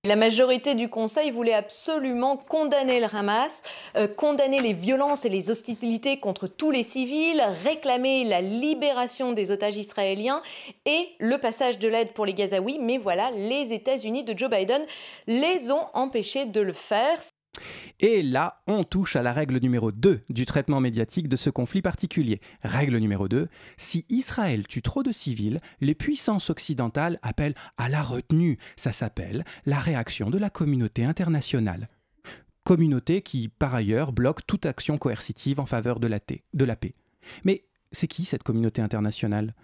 [0.03, 3.63] La majorité du Conseil voulait absolument condamner le Hamas,
[3.97, 9.53] euh, condamner les violences et les hostilités contre tous les civils, réclamer la libération des
[9.53, 10.41] otages israéliens
[10.87, 12.79] et le passage de l'aide pour les Gazaouis.
[12.79, 14.87] Mais voilà, les États-Unis de Joe Biden
[15.27, 17.21] les ont empêchés de le faire.
[18.01, 21.83] Et là, on touche à la règle numéro 2 du traitement médiatique de ce conflit
[21.83, 22.41] particulier.
[22.63, 28.03] Règle numéro 2, si Israël tue trop de civils, les puissances occidentales appellent à la
[28.03, 28.59] retenue.
[28.77, 31.89] Ça s'appelle la réaction de la communauté internationale.
[32.65, 36.95] Communauté qui, par ailleurs, bloque toute action coercitive en faveur de la, paix.
[37.93, 39.55] C'est qui cette communauté internationale?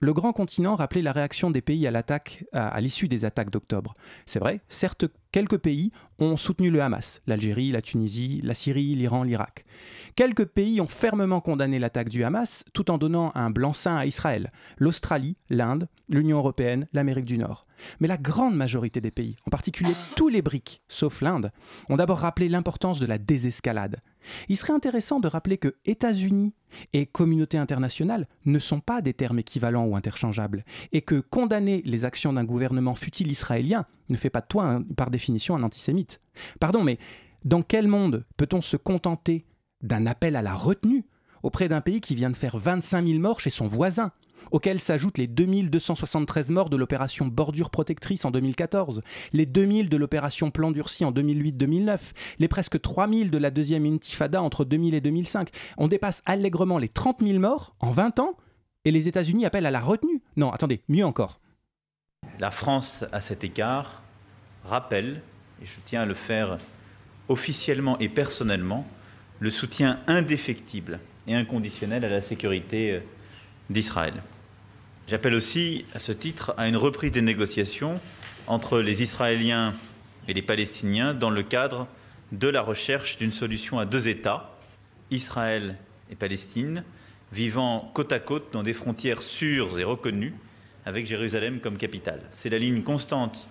[0.00, 3.94] Le grand continent rappelait la réaction des pays à l'issue des attaques d'octobre.
[4.26, 9.22] C'est vrai, certes quelques pays ont soutenu le Hamas, l'Algérie, la Tunisie, la Syrie, l'Iran,
[9.22, 9.64] l'Irak.
[10.14, 14.52] Quelques pays ont fermement condamné l'attaque du Hamas tout en donnant un blanc-seing à Israël,
[14.76, 17.66] l'Australie, l'Inde, l'Union européenne, l'Amérique du Nord.
[18.00, 21.50] Mais la grande majorité des pays, en particulier tous les BRICS, sauf l'Inde,
[21.88, 24.00] ont d'abord rappelé l'importance de la désescalade.
[24.48, 26.54] Il serait intéressant de rappeler que États-Unis
[26.92, 32.04] et communauté internationale ne sont pas des termes équivalents ou interchangeables, et que condamner les
[32.04, 36.20] actions d'un gouvernement futile israélien ne fait pas de toi, par définition, un antisémite.
[36.60, 36.98] Pardon, mais
[37.44, 39.46] dans quel monde peut-on se contenter
[39.82, 41.04] d'un appel à la retenue
[41.42, 44.12] auprès d'un pays qui vient de faire 25 000 morts chez son voisin?
[44.50, 49.00] Auxquels s'ajoutent les 2273 morts de l'opération Bordure Protectrice en 2014,
[49.32, 51.98] les 2000 de l'opération Plan Durci en 2008-2009,
[52.38, 55.48] les presque 3000 de la deuxième intifada entre 2000 et 2005.
[55.76, 58.36] On dépasse allègrement les 30 000 morts en 20 ans
[58.84, 60.22] et les États-Unis appellent à la retenue.
[60.36, 61.40] Non, attendez, mieux encore.
[62.40, 64.02] La France, à cet écart,
[64.64, 65.20] rappelle,
[65.62, 66.58] et je tiens à le faire
[67.28, 68.86] officiellement et personnellement,
[69.40, 73.00] le soutien indéfectible et inconditionnel à la sécurité euh,
[73.70, 74.14] d'Israël.
[75.06, 78.00] J'appelle aussi, à ce titre, à une reprise des négociations
[78.46, 79.74] entre les Israéliens
[80.28, 81.86] et les Palestiniens dans le cadre
[82.32, 84.56] de la recherche d'une solution à deux États,
[85.10, 85.76] Israël
[86.10, 86.84] et Palestine,
[87.32, 90.32] vivant côte à côte dans des frontières sûres et reconnues,
[90.86, 92.22] avec Jérusalem comme capitale.
[92.30, 93.46] C'est la ligne constante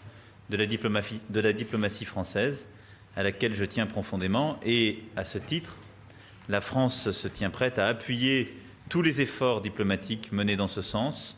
[0.49, 0.65] de la,
[1.53, 2.67] diplomatie, française,
[3.15, 5.77] à laquelle je tiens profondément, et à ce titre,
[6.49, 8.57] la France se tient prête à appuyer
[8.89, 11.37] tous les efforts diplomatiques menés dans ce sens,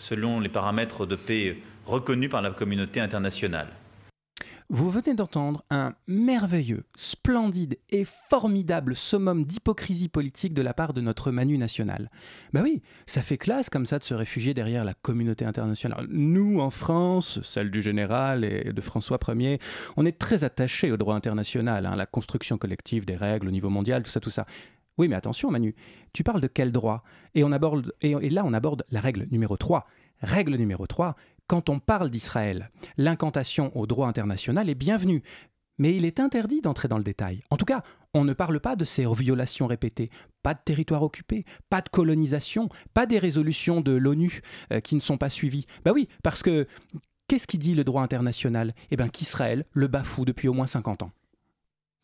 [0.00, 3.68] selon les paramètres de paix reconnus par la communauté internationale.
[4.72, 11.00] Vous venez d'entendre un merveilleux, splendide et formidable summum d'hypocrisie politique de la part de
[11.00, 12.08] notre Manu national.
[12.52, 16.06] Bah oui, ça fait classe comme ça de se réfugier derrière la communauté internationale.
[16.08, 19.58] Nous, en France, celle du général et de François Ier,
[19.96, 23.70] on est très attachés au droit international, hein, la construction collective des règles au niveau
[23.70, 24.46] mondial, tout ça, tout ça.
[25.00, 25.74] Oui, mais attention, Manu,
[26.12, 27.02] tu parles de quel droit?
[27.34, 29.86] Et, là, on aborde la règle numéro 3.
[30.20, 35.22] Règle numéro 3, quand on parle d'Israël, l'incantation au droit international est bienvenue,
[35.78, 37.42] mais il est interdit d'entrer dans le détail.
[37.48, 37.82] En tout cas,
[38.12, 40.10] on ne parle pas de ces violations répétées,
[40.42, 45.00] pas de territoire occupé, pas de colonisation, pas des résolutions de l'ONU euh, qui ne
[45.00, 45.64] sont pas suivies.
[45.82, 46.66] Bah oui, parce que
[47.26, 48.74] qu'est-ce qui dit le droit international?
[48.90, 51.12] Eh bien qu'Israël le bafoue depuis au moins 50 ans.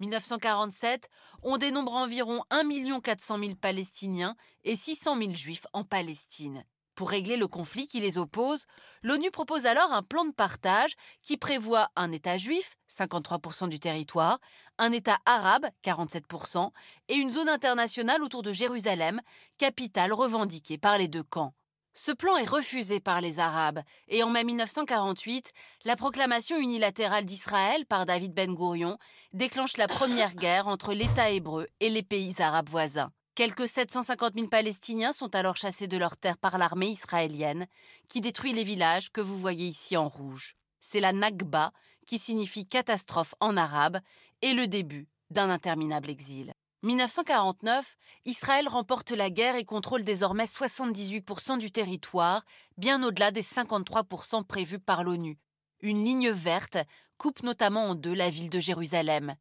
[0.01, 1.09] 1947,
[1.43, 6.65] on dénombre environ 1 400 000 Palestiniens et 600 000 Juifs en Palestine.
[6.97, 8.65] Pour régler le conflit qui les oppose,
[9.03, 14.41] l'ONU propose alors un plan de partage qui prévoit un État juif, 53% du territoire,
[14.79, 16.71] un État arabe, 47%,
[17.09, 19.21] et une zone internationale autour de Jérusalem,
[19.59, 21.53] capitale revendiquée par les deux camps.
[21.99, 25.55] Ce plan est refusé par les Arabes, et en mai 1948,
[25.87, 28.99] la proclamation unilatérale d'Israël par David Ben Gourion
[29.33, 33.13] déclenche la première guerre entre l'État hébreu et les pays arabes voisins.
[33.35, 37.67] Quelques 750 000 Palestiniens sont alors chassés de leurs terres par l'armée israélienne,
[38.11, 40.55] qui détruit les villages que vous voyez ici en rouge.
[40.81, 41.73] C'est la Nakba,
[42.07, 44.01] qui signifie catastrophe en arabe,
[44.43, 46.53] et le début d'un interminable exil.
[46.83, 52.45] 1949, Israël remporte la guerre et contrôle désormais 78% du territoire,
[52.77, 55.39] bien au-delà des 53% prévus par l'ONU.
[55.81, 56.79] Une ligne verte
[57.19, 59.37] coupe notamment en deux la ville de Jérusalem.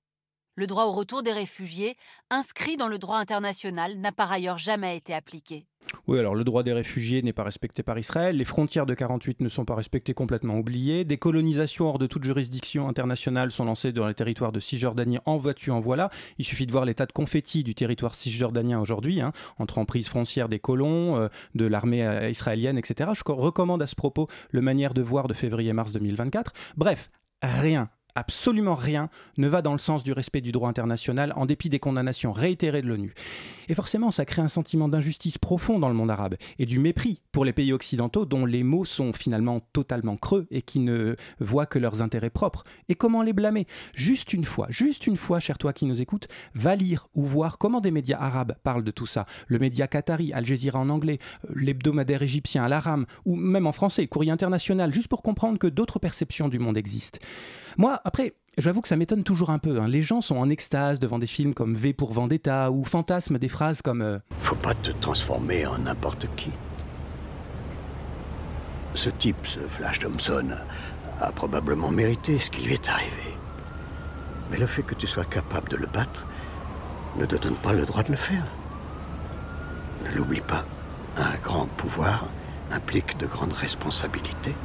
[0.55, 1.97] Le droit au retour des réfugiés,
[2.29, 5.67] inscrit dans le droit international, n'a par ailleurs jamais été appliqué.
[6.07, 9.41] Oui, alors le droit des réfugiés n'est pas respecté par Israël, les frontières de 48
[9.41, 13.91] ne sont pas respectées, complètement oubliées, des colonisations hors de toute juridiction internationale sont lancées
[13.91, 16.09] dans les territoires de Cisjordanie en voiture, en voilà.
[16.37, 20.49] Il suffit de voir l'état de confetti du territoire cisjordanien aujourd'hui, hein, entre emprises frontières
[20.49, 23.11] des colons, euh, de l'armée euh, israélienne, etc.
[23.13, 26.53] Je recommande à ce propos le manière de voir de février-mars 2024.
[26.77, 27.09] Bref,
[27.41, 31.69] rien absolument rien ne va dans le sens du respect du droit international en dépit
[31.69, 33.13] des condamnations réitérées de l'ONU.
[33.67, 37.21] Et forcément, ça crée un sentiment d'injustice profond dans le monde arabe et du mépris
[37.32, 41.65] pour les pays occidentaux dont les mots sont finalement totalement creux et qui ne voient
[41.65, 42.63] que leurs intérêts propres.
[42.89, 43.67] Et comment les blâmer?
[43.93, 47.58] Juste une fois, juste une fois, cher toi qui nous écoutes, va lire ou voir
[47.58, 49.25] comment des médias arabes parlent de tout ça.
[49.47, 51.19] Le média qatari, Al Jazeera en anglais,
[51.54, 56.47] l'hebdomadaire égyptien Al-Aram, ou même en français, Courrier international, juste pour comprendre que d'autres perceptions
[56.47, 57.19] du monde existent.
[57.77, 59.79] Moi, après, j'avoue que ça m'étonne toujours un peu.
[59.79, 59.88] Hein.
[59.88, 63.49] Les gens sont en extase devant des films comme V pour Vendetta ou fantasment des
[63.49, 66.51] phrases comme euh, Faut pas te transformer en n'importe qui.
[68.93, 70.47] Ce type, ce Flash Thompson,
[71.19, 73.35] a probablement mérité ce qui lui est arrivé.
[74.51, 76.25] Mais le fait que tu sois capable de le battre
[77.17, 78.45] ne te donne pas le droit de le faire.
[80.05, 80.65] Ne l'oublie pas,
[81.17, 82.27] un grand pouvoir
[82.71, 84.55] implique de grandes responsabilités.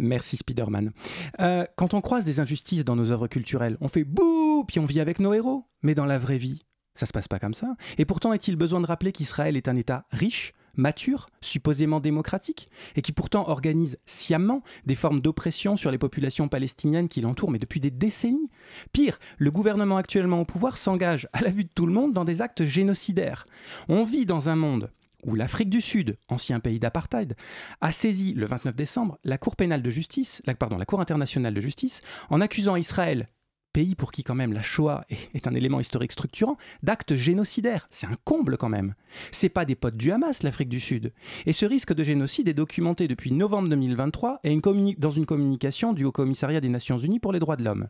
[0.00, 0.92] Merci Spider-Man.
[1.40, 4.86] Euh, quand on croise des injustices dans nos œuvres culturelles, on fait bouh, puis on
[4.86, 5.66] vit avec nos héros.
[5.82, 6.58] Mais dans la vraie vie,
[6.94, 7.74] ça se passe pas comme ça.
[7.98, 13.02] Et pourtant, est-il besoin de rappeler qu'Israël est un État riche, mature, supposément démocratique, et
[13.02, 17.80] qui pourtant organise sciemment des formes d'oppression sur les populations palestiniennes qui l'entourent, mais depuis
[17.80, 18.50] des décennies?
[18.92, 22.24] Pire, le gouvernement actuellement au pouvoir s'engage, à la vue de tout le monde, dans
[22.24, 23.44] des actes génocidaires.
[23.88, 24.90] On vit dans un monde
[25.24, 27.36] où l'Afrique du Sud, ancien pays d'apartheid,
[27.80, 31.60] a saisi le 29 décembre la Cour pénale de justice, pardon, la Cour internationale de
[31.60, 33.26] justice, en accusant Israël,
[33.72, 35.04] pays pour qui quand même la Shoah
[35.34, 37.86] est, un élément historique structurant, d'actes génocidaires.
[37.90, 38.94] C'est un comble quand même.
[39.30, 41.12] C'est pas des potes du Hamas, l'Afrique du Sud.
[41.46, 44.60] Et ce risque de génocide est documenté depuis novembre 2023 et
[44.98, 47.88] dans une communication du Haut Commissariat des Nations Unies pour les droits de l'homme.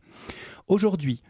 [0.69, 1.23] Aujourd'hui,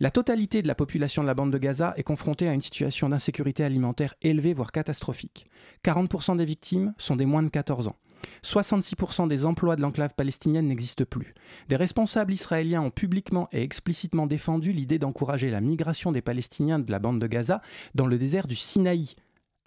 [0.00, 3.08] la totalité de la population de la bande de Gaza est confrontée à une situation
[3.08, 5.46] d'insécurité alimentaire élevée, voire catastrophique.
[5.84, 7.96] 40% des victimes sont des moins de 14 ans.
[8.42, 11.34] 66% des emplois de l'enclave palestinienne n'existent plus.
[11.68, 16.90] Des responsables israéliens ont publiquement et explicitement défendu l'idée d'encourager la migration des Palestiniens de
[16.90, 17.60] la bande de Gaza
[17.94, 19.14] dans le désert du Sinaï.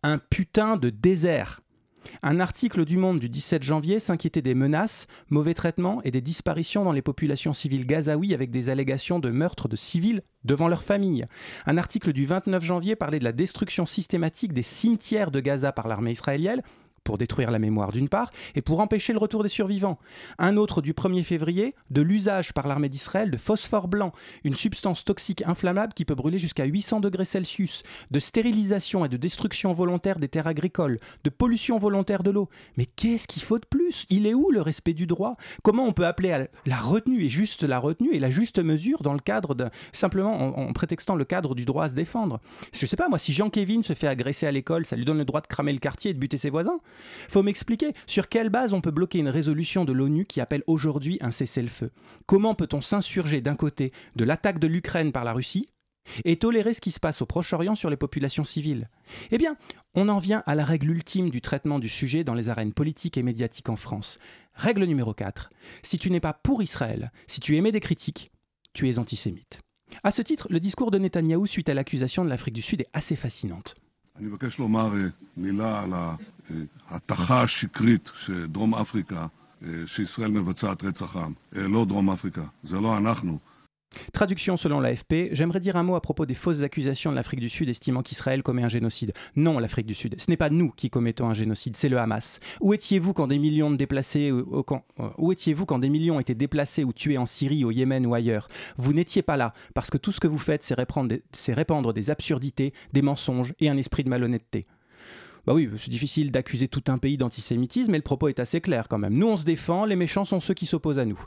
[0.03, 1.59] Un putain de désert
[2.23, 6.83] un article du Monde du 17 janvier s'inquiétait des menaces, mauvais traitements et des disparitions
[6.83, 11.25] dans les populations civiles gazaouis avec des allégations de meurtre de civils devant leur famille.
[11.65, 15.87] Un article du 29 janvier parlait de la destruction systématique des cimetières de Gaza par
[15.87, 16.61] l'armée israélienne
[17.07, 19.97] pour détruire la mémoire d'une part, et pour empêcher le retour des survivants.
[20.39, 24.11] Un autre du 1er février, de l'usage par l'armée d'Israël de phosphore blanc,
[24.43, 29.15] une substance toxique inflammable qui peut brûler jusqu'à 800 degrés Celsius, de stérilisation et de
[29.15, 32.49] destruction volontaire des terres agricoles, de pollution volontaire de l'eau.
[32.75, 34.05] Mais qu'est-ce qu'il faut de plus?
[34.09, 35.37] Il est où le respect du droit?
[35.63, 39.01] Comment on peut appeler à la retenue et juste la retenue et la juste mesure
[39.01, 42.41] dans le cadre de simplement en, prétextant le cadre du droit à se défendre?
[42.73, 45.25] Je sais pas moi, si Jean-Kévin se fait agresser à l'école, ça lui donne le
[45.25, 46.81] droit de cramer le quartier et de buter ses voisins
[47.29, 51.17] faut m'expliquer sur quelle base on peut bloquer une résolution de l'ONU qui appelle aujourd'hui
[51.21, 51.91] un cessez-le-feu?
[52.25, 55.67] Comment peut-on s'insurger d'un côté de l'attaque de l'Ukraine par la Russie
[56.23, 58.89] et tolérer ce qui se passe au Proche-Orient sur les populations civiles?
[59.31, 59.57] Eh bien,
[59.93, 63.17] on en vient à la règle ultime du traitement du sujet dans les arènes politiques
[63.17, 64.19] et médiatiques en France.
[64.53, 65.49] Règle numéro 4.
[65.83, 68.31] Si tu n'es pas pour Israël, si tu émets des critiques,
[68.73, 69.59] tu es antisémite.
[70.03, 72.89] À ce titre, le discours de Netanyahou suite à l'accusation de l'Afrique du Sud est
[72.93, 73.75] assez fascinante.
[74.17, 74.93] אני מבקש לומר
[75.37, 75.93] מילה על
[76.89, 79.27] ההטחה השקרית שדרום אפריקה,
[79.85, 81.33] שישראל מבצעת רצח עם.
[81.51, 83.39] לא דרום אפריקה, זה לא אנחנו,
[84.13, 87.49] Traduction selon l'AFP, j'aimerais dire un mot à propos des fausses accusations de l'Afrique du
[87.49, 89.13] Sud estimant qu'Israël commet un génocide.
[89.35, 92.39] Non, l'Afrique du Sud, ce n'est pas nous qui commettons un génocide, c'est le Hamas.
[92.61, 94.45] Où étiez-vous quand des millions de déplacés, euh,
[94.99, 98.47] euh, étaient déplacés ou tués en Syrie, au Yémen ou ailleurs?
[98.77, 102.73] Vous n'étiez pas là, parce que tout ce que vous faites, c'est répandre des absurdités,
[102.93, 104.65] des mensonges et un esprit de malhonnêteté.
[105.45, 108.87] Bah oui, c'est difficile d'accuser tout un pays d'antisémitisme, mais le propos est assez clair
[108.89, 109.13] quand même.
[109.13, 111.19] Nous, on se défend, les méchants sont ceux qui s'opposent à nous.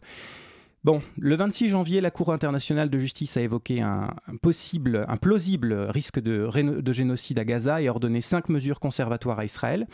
[0.83, 5.75] Bon, le 26 janvier, la Cour internationale de justice a évoqué un, possible, un plausible
[5.75, 6.49] risque de,
[6.81, 9.87] de, génocide à Gaza et ordonné cinq mesures conservatoires à Israël.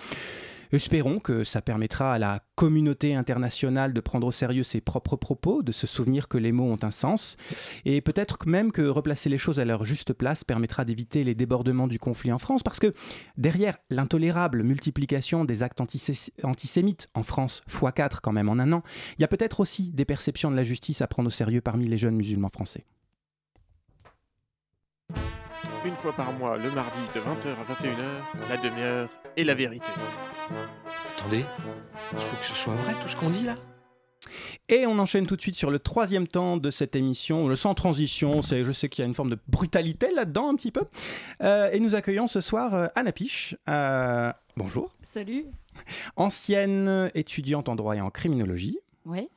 [0.72, 5.62] Espérons que ça permettra à la communauté internationale de prendre au sérieux ses propres propos,
[5.62, 7.36] de se souvenir que les mots ont un sens,
[7.84, 11.86] et peut-être même que replacer les choses à leur juste place permettra d'éviter les débordements
[11.86, 12.92] du conflit en France, parce que
[13.36, 18.82] derrière l'intolérable multiplication des actes antisémites en France, x4 quand même en un an,
[19.18, 21.86] il y a peut-être aussi des perceptions de la justice à prendre au sérieux parmi
[21.86, 22.84] les jeunes musulmans français.
[25.84, 29.86] Une fois par mois, le mardi de 20h à 21h, la demi-heure et la vérité.
[31.16, 31.44] Attendez,
[32.12, 33.54] il faut que ce soit vrai tout ce qu'on dit là
[34.68, 37.74] et on enchaîne tout de suite sur le troisième temps de cette émission, le sans
[37.74, 38.42] transition.
[38.42, 40.82] C'est, je sais qu'il y a une forme de brutalité là-dedans un petit peu.
[41.42, 43.54] Euh, et nous accueillons ce soir euh, Anna Piche.
[43.68, 44.92] Euh, bonjour.
[45.02, 45.46] Salut.
[46.16, 48.78] Ancienne étudiante en droit et en criminologie.
[49.04, 49.28] Oui.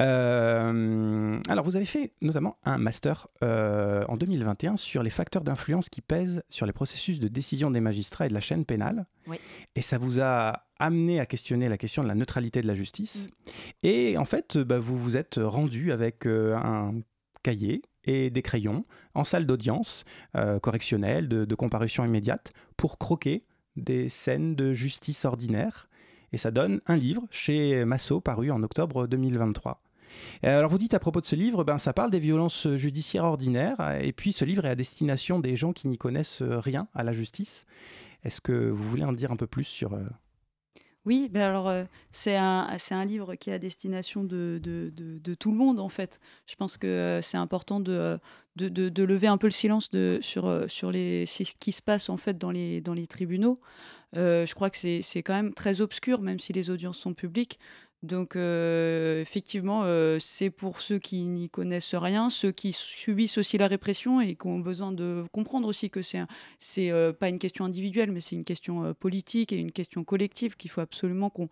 [0.00, 5.88] Euh, alors, vous avez fait notamment un master euh, en 2021 sur les facteurs d'influence
[5.88, 9.06] qui pèsent sur les processus de décision des magistrats et de la chaîne pénale.
[9.26, 9.38] Oui.
[9.74, 13.28] Et ça vous a amené à questionner la question de la neutralité de la justice.
[13.28, 13.50] Mm.
[13.84, 16.94] Et en fait, bah, vous vous êtes rendu avec euh, un
[17.42, 18.84] cahier et des crayons
[19.14, 20.04] en salle d'audience
[20.62, 23.44] correctionnelle, de, de comparution immédiate, pour croquer
[23.76, 25.88] des scènes de justice ordinaire
[26.34, 29.80] et ça donne un livre chez Massot paru en octobre 2023.
[30.42, 33.98] Alors vous dites à propos de ce livre, ben, ça parle des violences judiciaires ordinaires,
[34.00, 37.12] et puis ce livre est à destination des gens qui n'y connaissent rien à la
[37.12, 37.66] justice.
[38.24, 39.94] Est-ce que vous voulez en dire un peu plus sur...
[39.94, 40.02] Euh,
[41.04, 45.34] oui, ben alors euh, c'est un, un, livre qui est à destination de, de, de,
[45.34, 46.18] tout le monde en fait.
[46.46, 48.18] Je pense que euh, c'est important de,
[48.56, 49.90] lever un peu le silence
[50.22, 53.60] sur, sur les, ce qui se passe en fait dans les, dans les tribunaux.
[54.16, 57.58] Euh, je crois que c'est quand même très obscur, même si les audiences sont publiques.
[58.02, 63.56] Donc euh, effectivement, euh, c'est pour ceux qui n'y connaissent rien, ceux qui subissent aussi
[63.56, 66.20] la répression et qui ont besoin de comprendre aussi que c'est
[66.58, 70.70] c'est pas une question individuelle, mais c'est une question politique et une question collective qu'il
[70.70, 71.48] faut absolument qu'on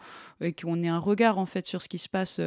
[0.60, 2.38] qu'on ait un regard en fait sur ce qui se passe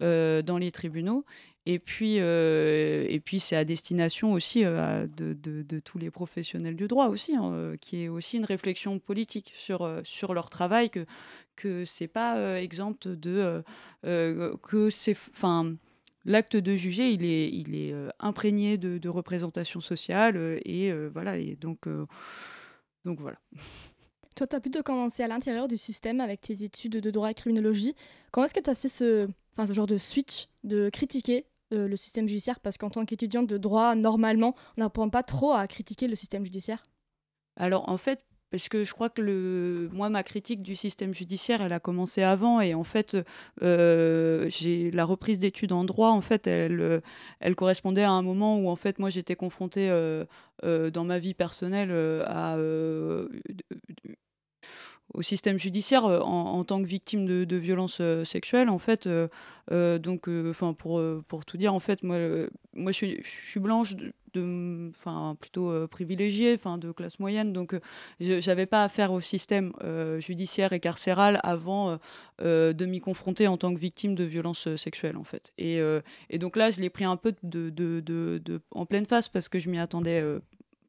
[0.00, 1.24] dans les tribunaux.
[1.70, 6.88] Et puis, euh, et puis c'est à destination aussi euh, de, tous les professionnels du
[6.88, 11.04] droit aussi, hein, euh, qui est aussi une réflexion politique sur, sur leur travail, que
[11.56, 13.62] que c'est pas exempt de
[14.02, 15.76] que c'est, enfin.
[16.24, 21.88] L'acte de juger, il est, il est imprégné de, représentation sociale et voilà et donc
[23.04, 23.38] donc voilà.
[24.34, 27.34] Toi, tu as plutôt commencé à l'intérieur du système avec tes études de droit et
[27.34, 27.94] criminologie.
[28.30, 32.28] Comment est-ce que tu as fait ce, ce genre de switch de critiquer le système
[32.28, 36.14] judiciaire Parce qu'en tant qu'étudiante de droit, normalement, on n'apprend pas trop à critiquer le
[36.14, 36.84] système judiciaire.
[37.56, 41.60] Alors, en fait, parce que je crois que le, moi, ma critique du système judiciaire,
[41.60, 42.60] elle a commencé avant.
[42.60, 43.16] Et en fait,
[43.62, 47.02] euh, j'ai la reprise d'études en droit, en fait, elle,
[47.40, 50.24] elle correspondait à un moment où, en fait, moi, j'étais confrontée euh,
[50.62, 51.90] dans ma vie personnelle
[52.26, 52.56] à
[55.14, 59.98] au système judiciaire euh, en, tant que victime de, violences euh, sexuelles en fait euh,
[59.98, 62.16] donc enfin pour pour tout dire en fait moi
[62.72, 63.94] moi je suis, blanche
[64.32, 67.78] de enfin plutôt privilégiée enfin de classe moyenne donc
[68.18, 69.72] j'avais pas affaire au système
[70.20, 71.98] judiciaire et carcéral avant
[72.42, 75.52] de m'y confronter en tant que victime de violences sexuelles en fait.
[75.58, 75.80] Et,
[76.30, 79.50] et donc là je l'ai pris un peu de, de, de, en pleine face parce
[79.50, 80.22] que je m'y attendais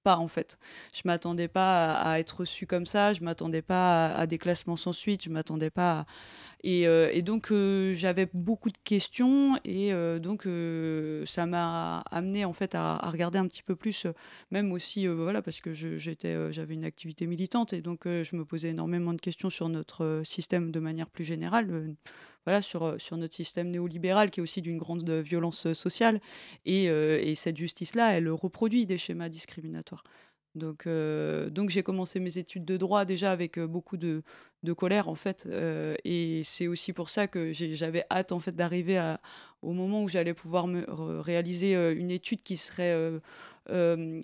[0.04, 0.58] pas en fait.
[0.94, 4.94] Je m'attendais pas à, être reçue comme ça, je m'attendais pas à, des classements sans
[4.94, 6.06] suite, je m'attendais pas
[6.64, 10.48] et, euh, donc euh, j'avais beaucoup de questions et euh, donc
[11.28, 14.08] ça m'a amené en fait à, regarder un petit peu plus,
[14.52, 19.14] même aussi voilà parce que j'avais une activité militante et donc je me posais énormément
[19.14, 21.96] de questions sur notre système de manière plus générale
[22.46, 26.20] voilà, sur, sur notre système néolibéral qui est aussi d'une grande violence sociale.
[26.66, 30.04] Et, et cette justice-là, elle reproduit des schémas discriminatoires.
[30.56, 34.24] Donc, donc j'ai commencé mes études de droit déjà avec beaucoup de,
[34.64, 35.48] de colère en fait,
[36.04, 39.16] et c'est aussi pour ça que j'avais hâte en fait d'arriver
[39.62, 40.66] au moment où j'allais pouvoir
[41.24, 42.98] réaliser une étude qui serait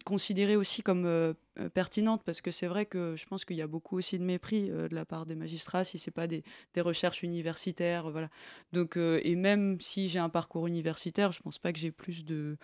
[0.06, 1.36] considérée aussi comme
[1.74, 4.70] pertinente, parce que c'est vrai que je pense qu'il y a beaucoup aussi de mépris
[4.70, 6.44] de la part des magistrats si c'est pas des,
[6.74, 8.30] des, recherches universitaires, voilà.
[8.74, 12.58] Donc et même si j'ai un parcours universitaire, je pense pas que j'ai plus de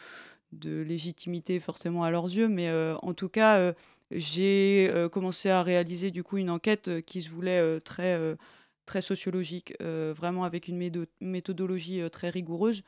[0.51, 2.69] de légitimité forcément à leurs yeux, mais
[3.01, 3.73] en tout cas,
[4.11, 8.38] j'ai commencé à réaliser du coup une enquête qui se voulait très
[8.86, 12.84] très sociologique, vraiment avec une méthodologie très rigoureuse,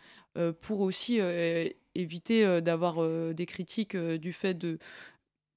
[0.61, 1.19] pour aussi
[1.95, 4.79] éviter d'avoir des critiques du fait de,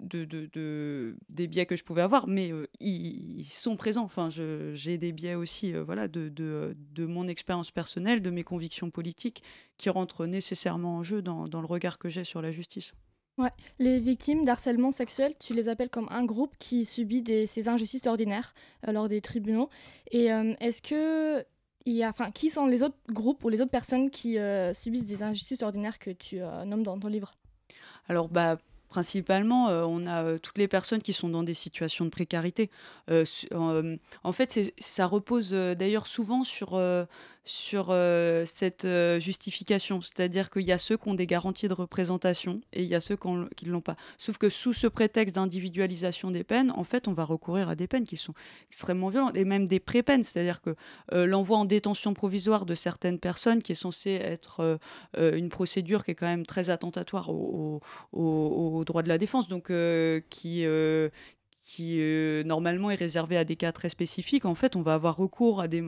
[0.00, 4.04] de, de, des biais que je pouvais avoir, mais ils, sont présents.
[4.04, 9.42] Enfin, j'ai des biais aussi voilà, de, mon expérience personnelle, de mes convictions politiques,
[9.78, 12.92] qui rentrent nécessairement en jeu dans le regard que j'ai sur la justice.
[13.38, 13.50] Ouais.
[13.78, 18.54] Les victimes d'harcèlement sexuel, tu les appelles comme un groupe qui subit ces injustices ordinaires
[18.86, 19.68] lors des tribunaux.
[20.10, 20.28] Et
[20.60, 21.44] est-ce que
[22.04, 24.38] enfin, qui sont les autres groupes ou les autres personnes qui
[24.72, 27.34] subissent des injustices ordinaires que tu nommes dans ton livre?
[28.08, 28.56] Alors, bah,
[28.88, 32.70] Principalement, euh, on a euh, toutes les personnes qui sont dans des situations de précarité.
[33.10, 33.24] Euh,
[34.22, 36.80] en fait, ça repose d'ailleurs souvent sur,
[37.46, 37.94] sur
[38.44, 38.86] cette
[39.18, 40.02] justification.
[40.02, 43.00] C'est-à-dire qu'il y a ceux qui ont des garanties de représentation et il y a
[43.00, 43.96] ceux qui ne l'ont pas.
[44.18, 47.86] Sauf que sous ce prétexte d'individualisation des peines, en fait, on va recourir à des
[47.86, 48.34] peines qui sont
[48.68, 50.24] extrêmement violentes et même des pré-peines.
[50.24, 50.74] C'est-à-dire que
[51.12, 54.78] l'envoi en détention provisoire de certaines personnes, qui est censé être
[55.16, 57.80] une procédure qui est quand même très attentatoire au,
[58.12, 59.70] au, droit de la défense, donc
[60.30, 60.66] qui,
[61.66, 65.16] qui euh, normalement est réservé à des cas très spécifiques, en fait, on va avoir
[65.16, 65.82] recours à des,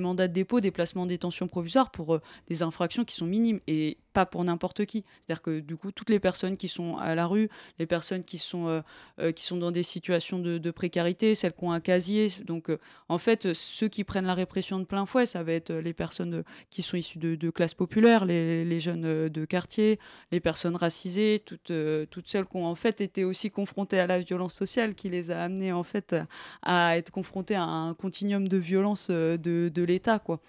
[0.00, 3.60] mandats de dépôt, des placements en détention provisoire pour euh, des infractions qui sont minimes.
[3.68, 5.04] Et pas pour n'importe qui.
[5.26, 7.48] C'est-à-dire que du coup, toutes les personnes qui sont à la rue,
[7.78, 8.82] les personnes qui sont,
[9.18, 12.70] euh, qui sont dans des situations de, précarité, celles qui ont un casier, donc
[13.08, 16.44] en fait, ceux qui prennent la répression de plein fouet, ça va être les personnes
[16.70, 19.98] qui sont issues de, classes populaires, les, jeunes de quartier,
[20.30, 21.72] les personnes racisées, toutes,
[22.10, 25.30] toutes celles qui ont en fait été aussi confrontées à la violence sociale qui les
[25.30, 26.14] a amenés en fait
[26.62, 30.40] à être confrontés à un continuum de violence euh, de, de l'État, quoi.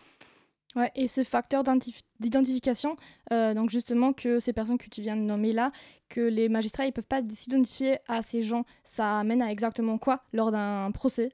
[0.76, 1.64] Ouais, et ces facteurs
[2.20, 2.96] d'identification,
[3.34, 5.72] euh, donc justement que ces personnes que tu viens de nommer là,
[6.08, 10.24] que les magistrats ils peuvent pas s'identifier à ces gens, ça amène à exactement quoi
[10.32, 11.34] lors d'un procès?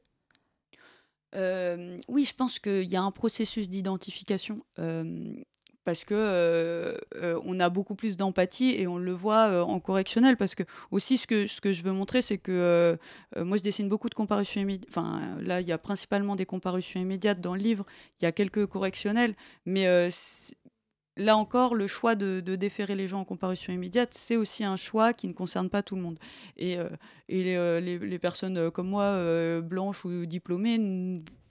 [1.35, 4.65] Euh, oui, je pense qu'il y a un processus d'identification
[5.88, 9.79] parce que euh, euh, on a beaucoup plus d'empathie et on le voit euh, en
[9.79, 12.97] correctionnel parce que aussi ce que je veux montrer c'est que
[13.38, 16.99] moi je dessine beaucoup de comparutions immédiates enfin là il y a principalement des comparutions
[16.99, 17.85] immédiates dans le livre
[18.19, 19.33] il y a quelques correctionnels
[19.65, 20.09] mais
[21.19, 25.13] Là encore, le choix de, déférer les gens en comparution immédiate, c'est aussi un choix
[25.13, 26.19] qui ne concerne pas tout le monde.
[26.57, 26.77] Et,
[27.27, 29.19] les, personnes comme moi,
[29.61, 30.77] blanches ou diplômées,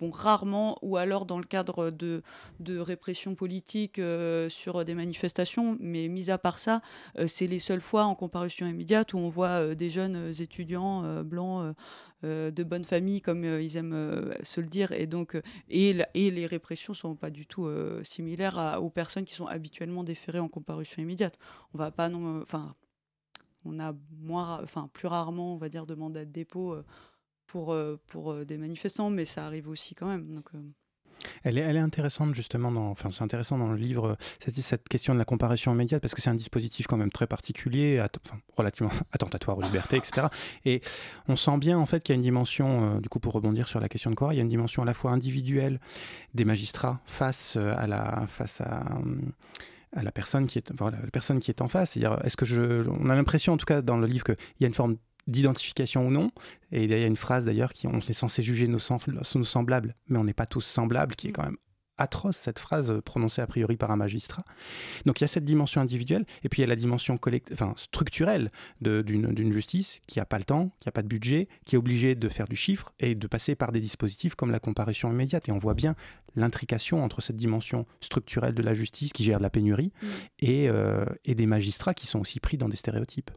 [0.01, 2.23] vont rarement, ou alors dans le cadre de,
[2.61, 6.83] de répression politique euh, sur des manifestations, mais mis à part ça,
[7.19, 11.23] euh, c'est les seules fois en comparution immédiate où on voit euh, des jeunes étudiants
[11.23, 11.75] blancs
[12.23, 17.15] de bonne famille, comme ils aiment se le dire, et donc et, les répressions sont
[17.15, 17.69] pas du tout
[18.03, 21.39] similaires aux personnes qui sont habituellement déférées en comparution immédiate.
[21.75, 22.75] On va pas non, enfin,
[23.65, 26.77] on a moins, enfin plus rarement, on va dire, de mandat de dépôt
[27.47, 30.43] pour, euh, pour euh, des manifestants, mais ça arrive aussi quand même.
[30.55, 30.59] Euh.
[31.43, 34.87] Elle est, elle est, intéressante justement, dans, enfin c'est intéressant dans le livre cette, cette
[34.87, 38.37] question de la comparaison immédiate parce que c'est un dispositif quand même très particulier, enfin,
[38.57, 40.29] relativement attentatoire aux libertés, etc.
[40.65, 40.83] Et
[41.27, 43.81] on sent bien en fait qu'il y a une dimension, du coup pour rebondir sur
[43.81, 45.81] la question de Cora, il y a une dimension à la fois individuelle
[46.35, 51.51] des magistrats face à la, face à la personne qui est, voilà, la personne qui
[51.51, 51.97] est en face.
[51.97, 54.69] Est-ce que je, on a l'impression, en tout cas dans le livre, qu'il y a
[54.69, 56.31] une forme d'identification ou non.
[56.73, 58.79] Et il y a une phrase d'ailleurs qui on est censé juger nos,
[59.35, 61.57] nos semblables, mais on n'est pas tous semblables, qui est quand même
[61.99, 64.45] atroce cette phrase prononcée a priori par un magistrat.
[65.05, 67.19] Donc il y a cette dimension individuelle et puis il y a la dimension
[67.53, 68.51] enfin, structurelle
[68.81, 72.15] d'une justice qui n'a pas le temps, qui n'a pas de budget, qui est obligée
[72.15, 75.49] de faire du chiffre et de passer par des dispositifs comme la comparution immédiate.
[75.49, 75.95] Et on voit bien
[76.35, 80.07] l'intrication entre cette dimension structurelle de la justice qui gère de la pénurie mmh.
[80.41, 83.31] et, euh, et des magistrats qui sont aussi pris dans des stéréotypes.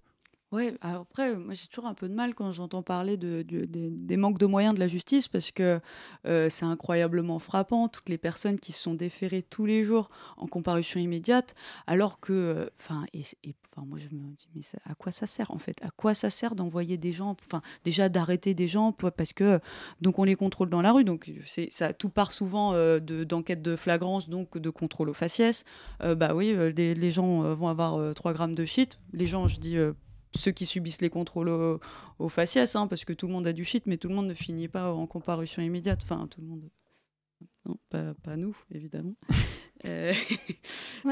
[0.52, 4.40] Oui, après, moi j'ai toujours un peu de mal quand j'entends parler de, des, manques
[4.40, 5.80] de moyens de la justice parce que
[6.26, 10.48] euh, c'est incroyablement frappant, toutes les personnes qui se sont déférées tous les jours en
[10.48, 11.54] comparution immédiate,
[11.86, 13.22] alors que, euh, enfin, et,
[13.68, 15.78] enfin, moi je me dis, mais à quoi ça sert en fait?
[15.84, 19.60] À quoi ça sert d'envoyer des gens, enfin, déjà d'arrêter des gens parce que,
[20.02, 21.32] donc on les contrôle dans la rue, donc
[21.70, 25.64] ça tout part souvent euh, d'enquête de, flagrance, donc de contrôle aux faciès.
[26.00, 29.78] bah oui, les, les gens vont avoir 3 grammes de shit, les gens, je dis
[30.38, 31.50] ceux qui subissent les contrôles
[32.20, 34.28] au, faciès, hein, parce que tout le monde a du shit, mais tout le monde
[34.28, 36.00] ne finit pas en comparution immédiate.
[36.04, 36.70] Enfin, tout le monde.
[37.66, 39.16] Non, pas, nous, évidemment.
[39.86, 40.14] euh...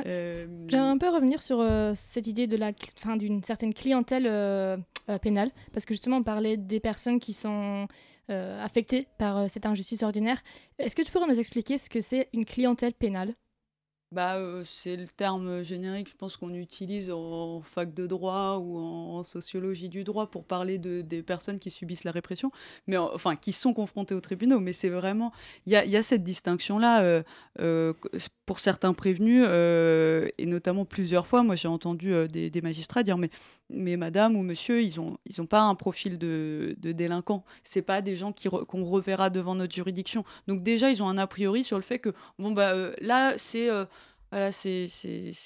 [0.05, 4.28] euh J'aimerais un peu revenir sur euh, cette idée de la, fin, d'une certaine clientèle
[4.28, 4.78] euh,
[5.22, 7.88] pénale, parce que justement, on parlait des personnes qui sont
[8.30, 10.43] affectées par cette injustice ordinaire.
[10.80, 13.34] Est-ce que tu pourrais nous expliquer ce que c'est une clientèle pénale?
[14.14, 18.78] Bah, euh, c'est le terme générique, je pense qu'on utilise en fac de droit ou
[18.80, 22.49] en, sociologie du droit pour parler de, des personnes qui subissent la répression,
[22.88, 24.62] mais en- enfin qui sont confrontées aux tribunaux.
[24.62, 25.34] Mais c'est vraiment,
[25.66, 27.24] il y a, cette distinction-là euh,
[27.60, 27.91] euh,
[28.45, 31.43] pour certains prévenus et notamment plusieurs fois.
[31.43, 33.30] Moi, j'ai entendu des, des magistrats dire mais,
[33.70, 37.43] mais madame ou monsieur, ils ont, ils ont pas un profil de, de délinquant.
[37.63, 40.24] C'est pas des gens re- qu'on reverra devant notre juridiction.
[40.47, 43.34] Donc déjà, ils ont un a priori sur le fait que bon bah euh, là
[43.38, 43.86] c'est euh,
[44.30, 44.89] voilà, c'est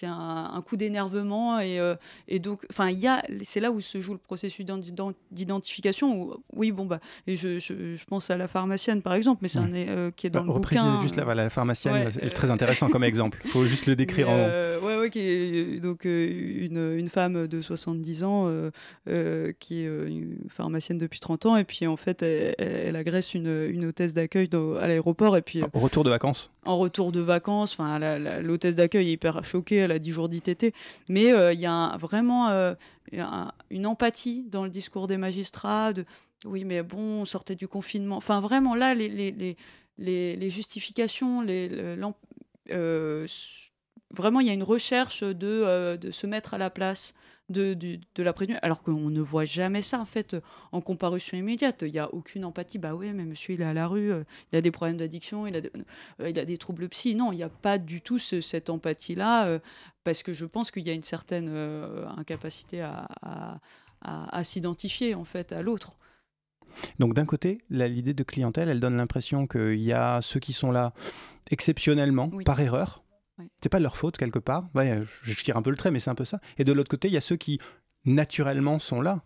[0.03, 1.93] un, un coup d'énervement et, euh,
[2.28, 3.07] et donc, enfin, il
[3.43, 6.36] c'est là où se joue le processus d'ident- d'identification.
[6.53, 9.59] Oui, bon bah, et je, je, je pense à la pharmacienne par exemple, mais c'est
[9.59, 10.99] un euh, qui est dans Bah, le bouquin.
[11.01, 13.39] juste la, voilà, la pharmacienne, Ouais, c'est euh, très intéressant comme exemple.
[13.45, 14.84] Il faut juste le décrire mais, en.
[14.86, 18.72] ouais, ouais, qui est donc euh, une, une femme de 70 ans euh,
[19.10, 23.34] euh, qui est euh, une pharmacienne depuis 30 ans et puis en fait elle, agresse
[23.34, 24.49] une, une hôtesse d'accueil
[24.80, 26.52] à l'aéroport et puis euh, Au retour de vacances.
[26.66, 27.74] en retour de vacances.
[27.74, 27.99] Enfin,
[28.41, 30.74] l'hôtesse d'accueil est hyper choquée, elle a 10 jours d'ITT.
[31.10, 32.74] Mais euh, il y a un- vraiment euh,
[33.18, 35.93] un- une empathie dans le discours des magistrats.
[35.93, 36.06] De,
[36.45, 38.18] oui, mais bon, on sortait du confinement.
[38.18, 39.58] Enfin, vraiment, là, les, les, les,
[39.97, 41.70] les- les justifications, les,
[42.72, 43.26] euh,
[44.14, 47.14] vraiment, il y a une recherche de, euh, de se mettre à la place
[47.49, 50.38] de, de la prévenue, alors qu'on ne voit jamais ça, en fait,
[50.72, 51.84] en comparution immédiate.
[51.86, 52.78] Il n'y a aucune empathie.
[52.78, 55.45] Bah oui, mais monsieur, il est à la rue, euh, il a des problèmes d'addiction,
[55.47, 55.72] il, a des-
[56.22, 57.14] euh, il a des troubles psy.
[57.14, 59.59] Non, il n'y a pas du tout ce- cette empathie-là,
[60.05, 61.49] parce que je pense qu'il y a une certaine
[62.18, 63.59] incapacité à, à-
[64.01, 65.91] à- à s'identifier, en fait, à l'autre.
[66.99, 70.72] Donc d'un côté, l'idée de clientèle, elle donne l'impression qu'il y a ceux qui sont
[70.72, 70.93] là
[71.49, 72.45] exceptionnellement, Oui.
[72.45, 73.03] par erreur.
[73.61, 74.69] C'est pas de leur faute quelque part.
[74.75, 76.39] Ouais, je, tire un peu le trait, mais c'est un peu ça.
[76.57, 77.59] Et de l'autre côté, il y a ceux qui
[78.05, 79.23] naturellement sont là.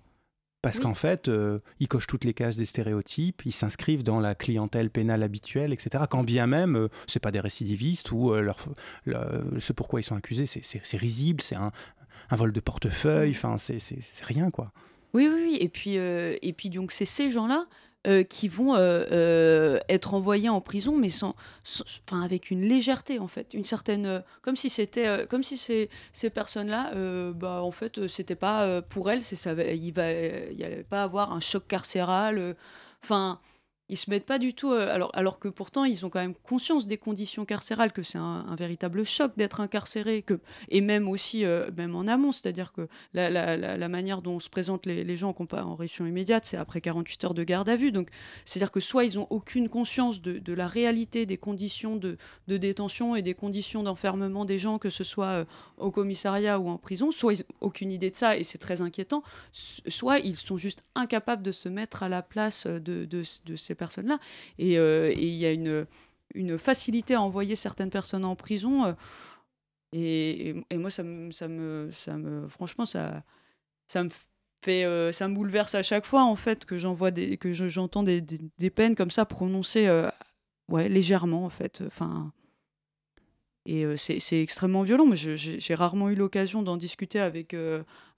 [0.62, 0.84] Parce Oui.
[0.84, 4.90] qu'en fait, euh, ils cochent toutes les cases des stéréotypes, ils s'inscrivent dans la clientèle
[4.90, 6.06] pénale habituelle, etc.
[6.10, 8.58] Quand bien même, euh, c'est pas des récidivistes ou euh, leur,
[9.06, 11.72] leur- ce pourquoi ils sont accusés, c'est- risible, c'est un,
[12.32, 14.72] un vol de portefeuille, enfin, c'est c'est- c'est rien, quoi.
[15.14, 15.58] Oui, oui, oui.
[15.62, 17.68] Et puis, euh, et puis donc, c'est ces gens-là
[18.06, 21.36] euh, qui vont euh, euh, être envoyés en prison, mais sans,
[22.08, 23.54] enfin, avec une légèreté, en fait.
[23.54, 24.06] Une certaine.
[24.06, 25.08] euh, comme si c'était.
[25.08, 26.92] euh, comme si ces, ces personnes-là,
[27.34, 31.40] bah, en fait, c'était pas pour elles, ça, il va, y allait pas avoir un
[31.40, 32.56] choc carcéral.
[33.04, 33.40] Enfin.
[33.90, 34.72] Ils se mettent pas du tout.
[34.72, 38.18] euh, alors, alors que pourtant, ils ont quand même conscience des conditions carcérales, que c'est
[38.18, 42.88] un, véritable choc d'être incarcéré, que, et même aussi, euh, même en amont, c'est-à-dire que
[43.14, 47.24] la, la- manière dont se présentent les, les gens en comparution immédiate, c'est après 48
[47.26, 47.92] heures de garde à vue.
[47.92, 48.10] Donc,
[48.46, 52.18] c'est-à-dire que soit ils ont aucune conscience de, de la réalité des conditions de,
[52.48, 55.46] de détention et des conditions d'enfermement des gens, que ce soit euh,
[55.78, 58.82] au commissariat ou en prison, soit ils n'ont aucune idée de ça et c'est très
[58.82, 59.22] inquiétant,
[59.52, 63.75] soit ils sont juste incapables de se mettre à la place de, de- de ces
[63.76, 64.20] personnes-là.
[64.58, 65.88] Et euh, et il y a une,
[66.58, 68.86] facilité à envoyer certaines personnes en prison.
[68.86, 68.94] euh,
[69.94, 73.24] et, moi, ça me, ça me, franchement, ça,
[73.88, 74.10] ça me
[74.64, 77.12] fait, euh, ça me bouleverse à chaque fois en fait que j'envoie
[77.68, 78.22] j'entends des,
[78.74, 79.90] peines comme ça prononcées,
[80.70, 81.82] ouais, légèrement en fait.
[81.86, 82.34] Enfin,
[83.66, 85.08] et c'est extrêmement violent.
[85.14, 87.56] J'ai rarement eu l'occasion d'en discuter avec,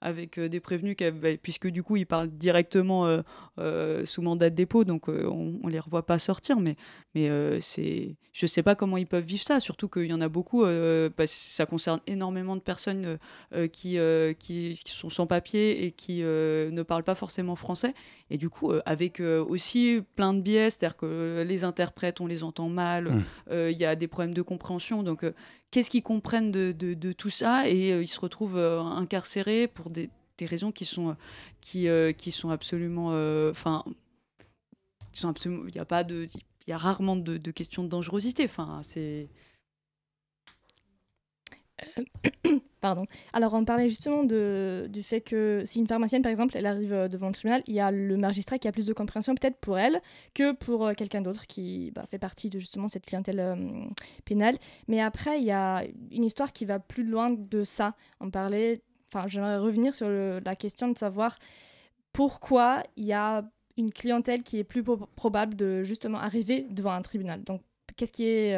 [0.00, 3.22] avec euh, des prévenus, qui avaient- puisque du coup, ils parlent directement euh,
[3.58, 6.60] euh, sous mandat de dépôt, donc on ne les revoit pas sortir.
[6.60, 6.76] Mais,
[7.14, 7.28] mais
[7.60, 10.28] c'est, je ne sais pas comment ils peuvent vivre ça, surtout qu'il y en a
[10.28, 13.18] beaucoup, parce que ça concerne énormément de personnes
[13.72, 13.98] qui,
[14.38, 17.94] qui, qui sont sans papier et qui ne parlent pas forcément français.
[18.30, 22.68] Et du coup, avec aussi plein de biais, c'est-à-dire que les interprètes, on les entend
[22.68, 23.24] mal, Mm.
[23.50, 25.02] euh, il y a des problèmes de compréhension.
[25.02, 25.24] Donc,
[25.70, 30.10] qu'est-ce qu'ils comprennent de, tout ça Et euh, ils se retrouvent euh, incarcérés pour des,
[30.40, 31.14] raisons qui sont, euh,
[31.60, 33.08] qui, qui sont absolument.
[33.50, 33.84] Enfin,
[35.12, 35.64] sont absolument.
[35.66, 36.28] Il n'y a pas de.
[36.66, 38.44] Il y a rarement de, de questions de dangerosité.
[38.44, 39.28] Enfin, c'est.
[42.80, 43.06] Pardon.
[43.32, 47.08] Alors, on parlait justement du fait que si une pharmacienne, par exemple, elle arrive euh,
[47.08, 49.78] devant le tribunal, il y a le magistrat qui a plus de compréhension peut-être pour
[49.78, 50.00] elle
[50.32, 53.56] que pour euh, quelqu'un d'autre qui bah, fait partie de justement cette clientèle euh,
[54.24, 54.58] pénale.
[54.86, 57.96] Mais après, il y a une histoire qui va plus loin de ça.
[58.20, 58.80] On parlait,
[59.12, 61.36] enfin, j'aimerais revenir sur la question de savoir
[62.12, 63.42] pourquoi il y a
[63.76, 67.42] une clientèle qui est plus pro- probable de justement arriver devant un tribunal.
[67.42, 67.62] Donc,
[67.96, 68.56] qu'est-ce qui est.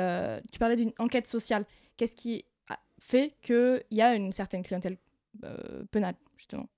[0.52, 1.64] tu parlais d'une enquête sociale.
[1.96, 2.44] Qu'est-ce qui
[3.00, 4.98] fait qu'il y a une certaine clientèle
[5.44, 6.68] euh, pénale, justement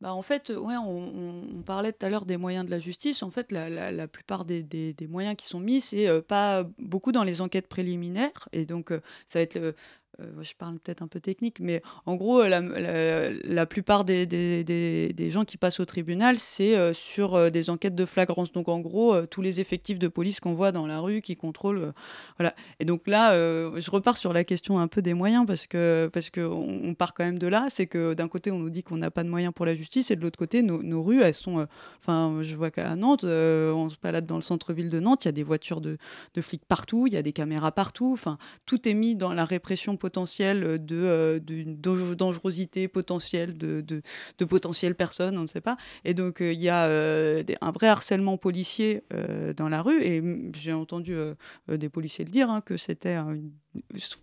[0.00, 3.22] Bah en fait, euh, ouais, on, parlait tout à l'heure des moyens de la justice.
[3.22, 7.12] En fait, la, la- plupart des, des- moyens qui sont mis, c'est euh, pas beaucoup
[7.12, 8.48] dans les enquêtes préliminaires.
[8.52, 9.74] Et donc, euh, ça va être
[10.20, 15.56] euh, je parle peut-être un peu technique, mais en gros, la, plupart des, gens qui
[15.56, 18.52] passent au tribunal, c'est euh, sur euh, des enquêtes de flagrance.
[18.52, 21.92] Donc en gros, tous les effectifs de police qu'on voit dans la rue, qui contrôlent.
[22.38, 22.54] voilà.
[22.78, 26.30] Et donc là, je repars sur la question un peu des moyens, parce que parce
[26.30, 27.66] que part quand même de là.
[27.68, 30.10] C'est que d'un côté, on nous dit qu'on n'a pas de moyens pour la justice,
[30.10, 31.66] et de l'autre côté, nos, rues, elles sont.
[31.98, 35.30] Enfin, je vois qu'à Nantes, on se balade dans le centre-ville de Nantes, il y
[35.30, 35.98] a des voitures de,
[36.34, 38.12] de flics partout, il y a des caméras partout.
[38.12, 43.80] Enfin, tout est mis dans la répression potentielle de euh, d'une dange- dangerosité potentielle de,
[43.80, 44.02] de,
[44.40, 45.78] de potentielles personnes, on ne sait pas.
[46.04, 50.02] Et donc euh, il y a euh, un vrai harcèlement policier euh, dans la rue.
[50.02, 51.34] Et mm, j'ai entendu euh,
[51.70, 53.16] euh, des policiers le dire hein, que c'était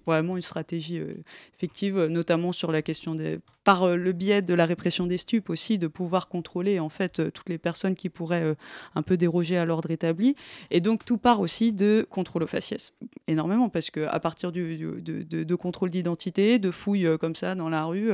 [0.06, 1.14] vraiment une stratégie euh,
[1.56, 5.18] effective, euh, notamment sur la question des par euh, le biais de la répression des
[5.18, 8.56] stupes aussi, de pouvoir contrôler en fait toutes les personnes qui pourraient
[8.96, 10.36] un peu déroger à l'ordre établi.
[10.72, 12.94] Et donc tout part aussi de contrôle aux faciès,
[13.28, 17.86] énormément, parce que à partir du, de, contrôle d'identité, de fouilles comme ça dans la
[17.86, 18.10] rue,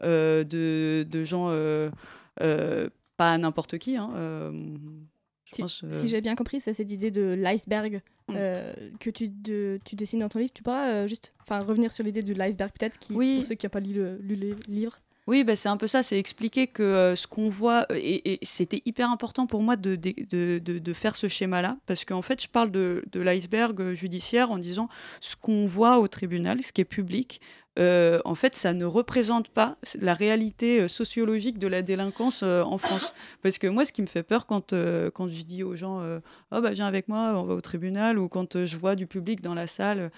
[0.00, 0.44] de,
[1.08, 1.50] de gens
[3.16, 3.96] pas n'importe qui.
[3.96, 4.10] hein,
[5.62, 8.00] euh, je Si, j'ai bien compris, c'est cette idée de l'iceberg
[8.30, 10.52] euh, que tu, de- tu dessines dans ton livre.
[10.52, 13.36] Tu pourras euh, juste revenir sur l'idée de l'iceberg, peut-être, Oui.
[13.38, 14.98] pour ceux qui n'ont pas lu le, lu le livre.
[15.26, 18.38] Oui, bah, c'est un peu ça, c'est expliquer que euh, ce qu'on voit, et, et
[18.42, 22.20] c'était hyper important pour moi de, de, de- de- de faire ce schéma-là, parce qu'en
[22.20, 24.90] fait, je parle de, l'iceberg judiciaire en disant
[25.22, 27.40] ce qu'on voit au tribunal, ce qui est public,
[27.78, 32.62] euh, en fait, ça ne représente pas la réalité euh, sociologique de la délinquance euh,
[32.62, 33.12] en France.
[33.42, 36.02] Parce que moi, ce qui me fait peur quand, euh, quand je dis aux gens
[36.52, 39.40] Oh, bah, viens avec moi, on va au tribunal, ou quand je vois du public
[39.40, 40.10] dans la salle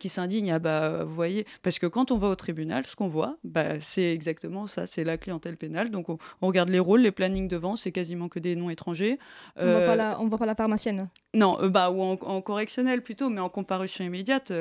[0.00, 1.46] qui s'indigne, ah bah, vous voyez.
[1.62, 5.04] Parce que quand on va au tribunal, ce qu'on voit, bah, c'est exactement ça c'est
[5.04, 5.90] la clientèle pénale.
[5.90, 9.18] Donc, on, on regarde les rôles, les plannings devant, c'est quasiment que des noms étrangers.
[9.56, 11.08] On ne voit pas la- pharmacienne.
[11.34, 14.52] non, bah, ou en, en correctionnel plutôt, mais en comparution immédiate.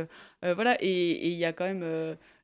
[0.41, 1.84] voilà, et il y a quand même.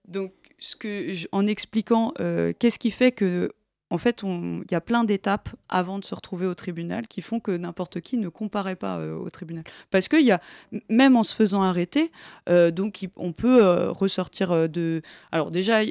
[0.07, 3.51] Donc, ce que en expliquant euh, qu'est-ce qui fait que.
[3.89, 7.39] En fait, il y a plein d'étapes avant de se retrouver au tribunal qui font
[7.39, 9.63] que n'importe qui ne comparaît pas euh, au tribunal.
[9.91, 10.41] Parce qu'il y a,
[10.89, 12.11] même en se faisant arrêter,
[12.49, 15.03] euh, donc on peut ressortir de.
[15.31, 15.81] Alors, déjà,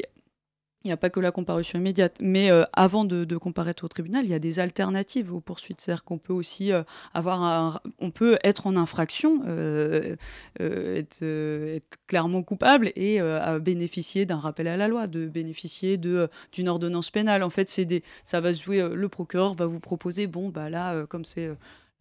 [0.84, 4.24] il n'y a pas que la comparution immédiate, mais euh, avant de, comparaître au tribunal,
[4.24, 5.80] il y a des alternatives aux poursuites.
[5.80, 6.82] C'est-à-dire qu'on peut aussi euh,
[7.14, 10.16] avoir un, on peut être en infraction, euh,
[10.58, 13.20] être, clairement coupable et
[13.60, 17.42] bénéficier d'un rappel à la loi, de bénéficier d'une ordonnance pénale.
[17.42, 18.86] En fait, c'est des, ça va se jouer.
[18.92, 21.50] le procureur va vous proposer, bon bah là, comme c'est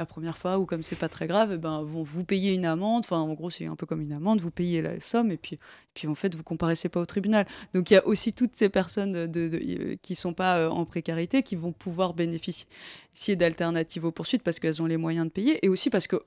[0.01, 2.65] la première fois ou comme c'est pas très grave, eh ben, vont vous payer une
[2.65, 3.03] amende.
[3.05, 4.41] Enfin, en gros, c'est un peu comme une amende.
[4.41, 5.59] Vous payez la somme et puis,
[5.93, 7.45] puis en fait, vous comparaissez pas au tribunal.
[7.73, 10.85] Donc, il y a aussi toutes ces personnes de, de- qui sont pas euh, en
[10.85, 15.63] précarité qui vont pouvoir bénéficier d'alternatives aux poursuites parce qu'elles ont les moyens de payer
[15.65, 16.17] et aussi parce que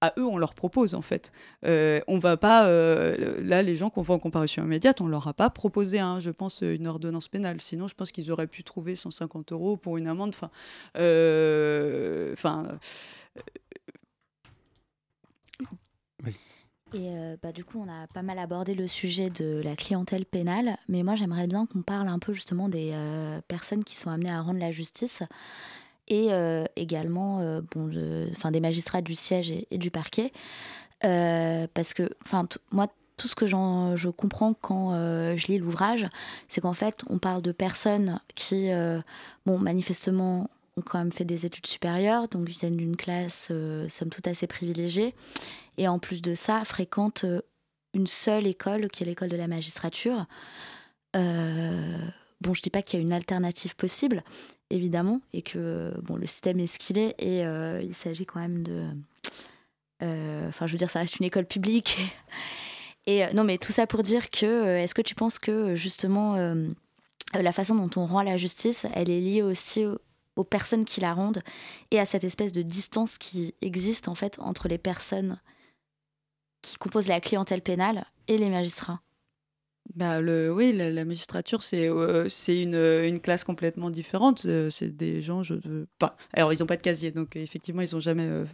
[0.00, 1.32] à eux, on leur propose en fait.
[1.64, 5.26] Euh, on va pas, euh, là, les gens qu'on voit en comparution immédiate, on leur
[5.28, 7.60] a pas proposé, hein, je pense, une ordonnance pénale.
[7.60, 10.34] Sinon, je pense qu'ils auraient pu trouver 150 euros pour une amende.
[10.34, 10.50] Enfin,
[10.98, 12.78] euh, enfin,
[16.92, 20.26] Et euh, bah, du coup, on a pas mal abordé le sujet de la clientèle
[20.26, 22.94] pénale, mais moi j'aimerais bien qu'on parle un peu justement des
[23.48, 25.22] personnes qui sont amenées à rendre la justice
[26.08, 27.90] et euh, également euh, bon,
[28.30, 30.32] enfin, des magistrats du siège et, du parquet.
[31.04, 32.08] Euh, parce que
[32.70, 32.86] moi,
[33.16, 34.92] tout ce que je comprends quand
[35.36, 36.06] je lis l'ouvrage,
[36.48, 38.70] c'est qu'en fait, on parle de personnes qui,
[39.46, 44.08] bon, manifestement, ont quand même fait des études supérieures, donc viennent d'une classe, euh, somme
[44.08, 45.14] toute, assez privilégiée,
[45.78, 47.26] et en plus de ça, fréquentent
[47.92, 50.26] une seule école, qui est l'école de la magistrature.
[52.44, 54.22] Bon, je dis pas qu'il y a une alternative possible,
[54.70, 58.40] évidemment, et que bon, le système est ce qu'il est, et euh, il s'agit quand
[58.40, 58.88] même de...
[60.02, 61.98] euh, Enfin, je veux dire, ça reste une école publique.
[63.06, 66.36] Et euh, non, mais tout ça pour dire que, est-ce que tu penses que justement,
[67.34, 69.98] la façon dont on rend la justice, elle est liée aussi au-
[70.36, 71.42] aux personnes qui la rendent
[71.90, 75.38] et à cette espèce de distance qui existe en fait entre les personnes
[76.62, 79.00] qui composent la clientèle pénale et les magistrats?
[79.92, 84.44] Bah, le, oui, la, magistrature, c'est euh, une, une classe complètement différente.
[84.46, 87.40] Euh, c'est des gens, je, euh, pas, alors ils n'ont pas de casier, donc euh,
[87.40, 88.44] effectivement, ils n'ont jamais euh,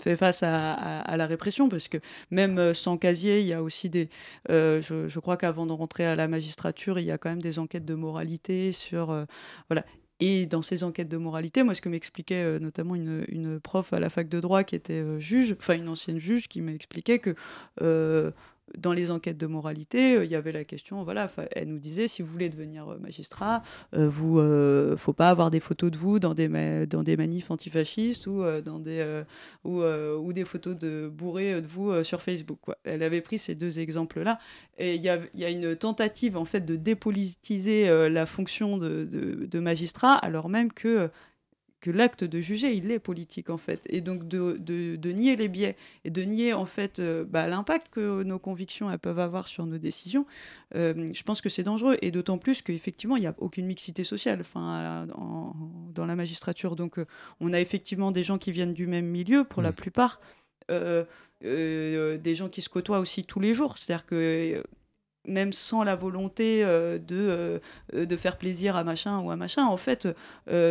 [0.00, 1.98] fait face à, la répression, parce que
[2.30, 4.08] même euh, sans casier, il y a aussi des...
[4.50, 7.58] euh, je, crois qu'avant de rentrer à la magistrature, il y a quand même des
[7.58, 9.10] enquêtes de moralité sur...
[9.10, 9.24] euh,
[9.68, 9.84] voilà.
[10.20, 13.92] Et dans ces enquêtes de moralité, moi, ce que m'expliquait euh, notamment une, une prof
[13.92, 17.18] à la fac de droit qui était euh, juge, enfin une ancienne juge, qui m'expliquait
[17.20, 17.34] que...
[17.82, 18.32] euh,
[18.76, 22.08] dans les enquêtes de moralité, euh, il y avait la question, voilà, elle nous disait,
[22.08, 23.62] si vous voulez devenir euh, magistrat,
[23.94, 27.50] euh, vous, euh, faut pas avoir des photos de vous dans des, dans des manifs
[27.50, 29.22] antifascistes ou, euh, dans des,
[29.64, 32.58] ou, ou des photos de bourrés de vous sur Facebook.
[32.84, 34.38] Elle avait pris ces deux exemples-là.
[34.78, 40.14] Et il y a, une tentative, en fait, de dépolitiser la fonction de- de magistrat,
[40.14, 41.10] alors même que
[41.80, 43.86] que l'acte de juger, il est politique en fait.
[43.88, 47.46] Et donc de, de- de nier les biais et de nier en fait euh, bah,
[47.46, 50.26] l'impact que nos convictions elles peuvent avoir sur nos décisions,
[50.74, 51.96] euh, je pense que c'est dangereux.
[52.02, 55.54] Et d'autant plus qu'effectivement, il n'y a aucune mixité sociale enfin, en-
[55.94, 56.74] dans la magistrature.
[56.76, 57.06] Donc euh,
[57.40, 60.20] on a effectivement des gens qui viennent du même milieu pour la plupart.
[60.70, 61.04] euh,
[61.44, 63.78] euh, des gens qui se côtoient aussi tous les jours.
[63.78, 64.62] C'est-à-dire que
[65.28, 67.58] même sans la volonté euh, de, euh,
[67.94, 70.08] euh, de faire plaisir à machin ou à machin, en fait,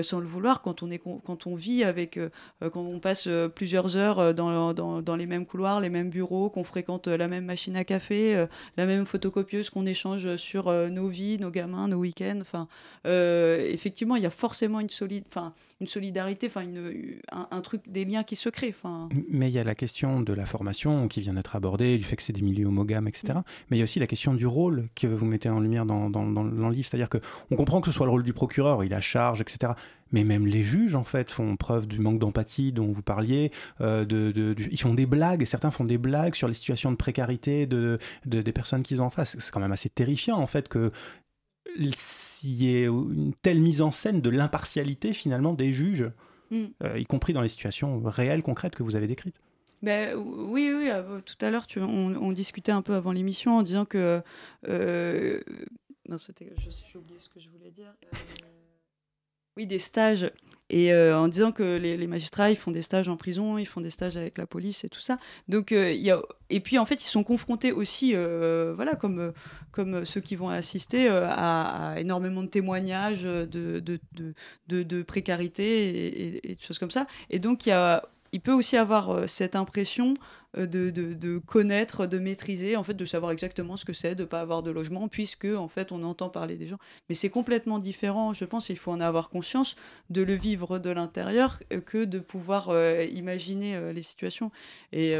[0.03, 2.19] sans le vouloir, quand on, est, quand vit avec,
[2.61, 7.27] quand on passe plusieurs heures dans, les mêmes couloirs, les mêmes bureaux, qu'on fréquente la
[7.27, 8.45] même machine à café,
[8.77, 12.67] la même photocopieuse, qu'on échange sur nos vies, nos gamins, nos week-ends, enfin,
[13.05, 15.25] effectivement, il y a forcément une, solide,
[15.79, 18.69] une solidarité, enfin, une, un, un truc, des liens qui se créent.
[18.69, 22.03] Enfin, Mais il y a la question de la formation qui vient d'être abordée, du
[22.03, 23.33] fait que c'est des milieux homogames, etc.
[23.35, 23.41] Mm.
[23.69, 26.09] Mais il y a aussi la question du rôle que vous mettez en lumière dans,
[26.09, 26.87] dans, dans- dans le livre.
[26.87, 29.73] C'est-à-dire qu'on comprend que ce soit le rôle du procureur, il a charge, etc.
[30.11, 33.51] Mais même les juges, en fait, font preuve du manque d'empathie dont vous parliez.
[33.81, 36.95] euh, de, ils font des blagues, et certains font des blagues sur les situations de
[36.95, 39.35] précarité de- des personnes qu'ils ont en face.
[39.37, 40.91] C'est quand même assez terrifiant, en fait, que
[41.95, 46.09] s'il y ait une telle mise en scène de l'impartialité, finalement, des juges,
[46.49, 46.63] Mm.
[46.83, 49.41] euh, y compris dans les situations réelles, concrètes que vous avez décrites.
[49.83, 53.63] Ben, oui, oui, euh, tout à l'heure, on, on discutait un peu avant l'émission en
[53.63, 54.21] disant que.
[54.69, 55.41] euh,
[56.07, 56.53] non, c'était.
[56.57, 57.93] J'ai oublié ce que je voulais dire.
[59.57, 60.31] Oui, des stages.
[60.69, 63.81] Et euh, en disant que les, magistrats, ils font des stages en prison, ils font
[63.81, 65.17] des stages avec la police et tout ça.
[65.47, 66.21] Donc, euh, y a...
[66.51, 69.33] Et puis, en fait, ils sont confrontés aussi, euh, voilà, comme,
[69.71, 73.99] comme ceux qui vont assister, euh, à, énormément de témoignages de, de,
[74.83, 77.07] de, précarité et, et- et de choses comme ça.
[77.31, 80.13] Et donc, il y a il peut aussi avoir euh, cette impression
[80.57, 84.23] euh, de, de- connaître, de maîtriser, en fait, de savoir exactement ce que c'est de
[84.23, 86.77] ne pas avoir de logement, puisque en fait, on entend parler des gens.
[87.09, 89.75] Mais c'est complètement différent, je pense, il faut en avoir conscience,
[90.09, 92.69] de le vivre de l'intérieur euh, que de pouvoir
[93.11, 94.51] imaginer les situations.
[94.91, 95.13] Et,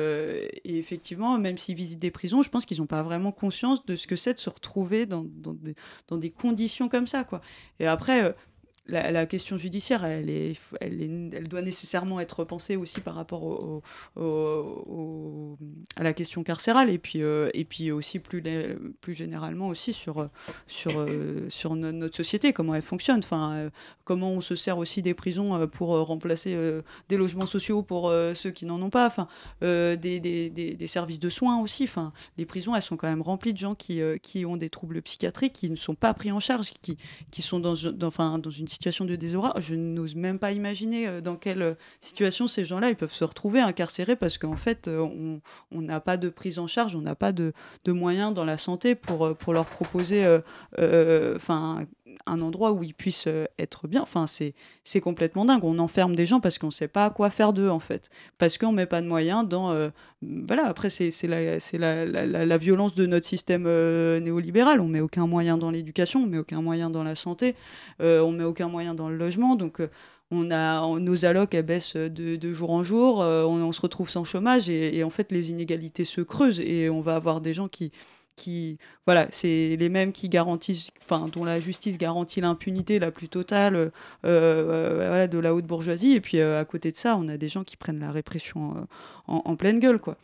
[0.63, 4.07] effectivement, même s'ils visitent des prisons, je pense qu'ils n'ont pas vraiment conscience de ce
[4.07, 5.75] que c'est de se retrouver dans, dans des,
[6.07, 7.23] dans des conditions comme ça.
[7.23, 7.41] Quoi.
[7.79, 8.35] Et après...
[8.87, 13.81] la, question judiciaire, elle, est, elle, doit nécessairement être pensée aussi par rapport
[15.95, 18.41] à la question carcérale et puis, euh, et puis aussi plus,
[19.01, 20.29] plus généralement aussi sur,
[20.67, 23.69] sur, euh, sur no- notre société, comment elle fonctionne, enfin, euh,
[24.05, 26.57] comment on se sert aussi des prisons pour remplacer
[27.09, 29.27] des logements sociaux pour ceux qui n'en ont pas, enfin,
[29.61, 31.83] des, des, des- services de soins aussi.
[31.83, 35.01] Enfin, les prisons, elles sont quand même remplies de gens qui, qui ont des troubles
[35.01, 36.97] psychiatriques, qui ne sont pas pris en charge, qui,
[37.31, 39.53] qui sont dans, dans, enfin, dans situation de désaura.
[39.57, 43.59] Je n'ose même pas imaginer euh, dans quelle situation ces gens-là ils peuvent se retrouver
[43.59, 45.39] incarcérés parce qu'en fait, euh,
[45.71, 47.53] on n'a pas de prise en charge, on n'a pas de,
[47.87, 50.39] moyens dans la santé pour, euh, pour leur proposer euh,
[50.79, 51.85] euh, enfin,
[52.25, 54.01] un endroit où ils puissent euh, être bien.
[54.01, 55.63] Enfin, c'est complètement dingue.
[55.63, 58.09] On enferme des gens parce qu'on ne sait pas quoi faire d'eux, en fait.
[58.37, 59.71] Parce qu'on ne met pas de moyens dans...
[59.71, 59.89] euh,
[60.21, 64.81] voilà, après, c'est la, la, la, la- violence de notre système euh, néolibéral.
[64.81, 67.55] On met aucun moyen dans l'éducation, on met aucun moyen dans la santé,
[67.99, 69.55] on met aucun moyen dans le logement.
[69.55, 69.81] Donc...
[70.29, 74.25] on a nos allocs elles baissent de, de jour en jour, on, se retrouve sans
[74.25, 77.93] chômage et en fait les inégalités se creusent et on va avoir des gens qui
[78.37, 83.27] qui voilà c'est les mêmes qui garantissent enfin dont la justice garantit l'impunité la plus
[83.27, 83.91] totale euh,
[84.23, 86.13] euh, de la haute bourgeoisie.
[86.13, 88.87] Et puis euh, à côté de ça on a des gens qui prennent la répression
[89.27, 90.17] en, pleine gueule quoi.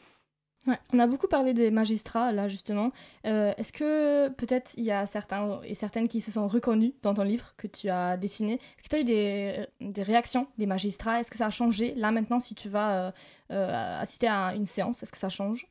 [0.93, 2.91] On a beaucoup parlé des magistrats, là, justement.
[3.25, 7.23] Est-ce que peut-être il y a certains et certaines qui se sont reconnus dans ton
[7.23, 8.53] livre que tu as dessiné?
[8.53, 9.03] Est-ce que tu as eu
[9.81, 11.19] des, réactions des magistrats?
[11.19, 13.13] Est-ce que ça a changé Là, maintenant, si tu vas
[13.49, 15.67] assister à une séance, est-ce que ça change?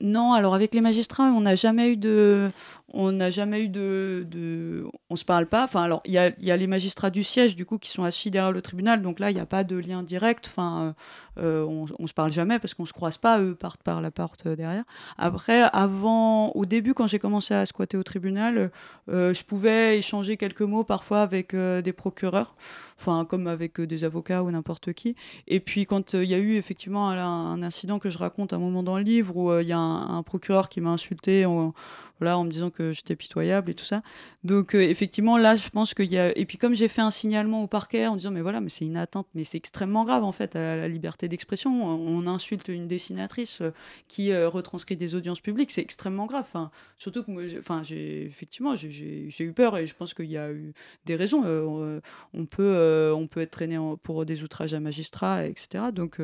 [0.00, 2.50] Non, alors avec les magistrats, on n'a jamais eu de,
[2.94, 5.64] on n'a jamais eu de, de, on se parle pas.
[5.64, 8.04] Enfin, alors il y a, y a les magistrats du siège du coup qui sont
[8.04, 10.46] assis derrière le tribunal, donc là il n'y a pas de lien direct.
[10.46, 10.94] Enfin,
[11.38, 13.40] euh, on, on se parle jamais parce qu'on se croise pas.
[13.40, 14.84] Eux partent par la porte euh, derrière.
[15.18, 18.70] Après, avant, au début quand j'ai commencé à squatter au tribunal,
[19.08, 22.54] euh, je pouvais échanger quelques mots parfois avec des procureurs.
[22.98, 25.16] enfin comme avec des avocats ou n'importe qui.
[25.48, 28.60] Et puis quand il y a eu effectivement un, incident que je raconte à un
[28.60, 31.44] moment dans le livre où il y a un, un procureur qui m'a insulté
[32.20, 34.02] voilà, en me disant que j'étais pitoyable et tout ça.
[34.44, 37.10] Donc euh, effectivement là, je pense qu'il y a et puis comme j'ai fait un
[37.10, 40.22] signalement au parquet en disant mais voilà, mais c'est une atteinte, mais c'est extrêmement grave
[40.24, 41.84] en fait à la liberté d'expression.
[41.84, 43.70] On insulte une dessinatrice euh,
[44.08, 46.46] qui euh, retranscrit des audiences publiques, c'est extrêmement grave.
[46.98, 50.72] Surtout que enfin, j'ai effectivement j'ai- eu peur et je pense qu'il y a eu
[51.06, 51.42] des raisons.
[52.34, 55.86] On peut on peut être traîné pour des outrages à magistrats, etc.
[55.92, 56.20] Donc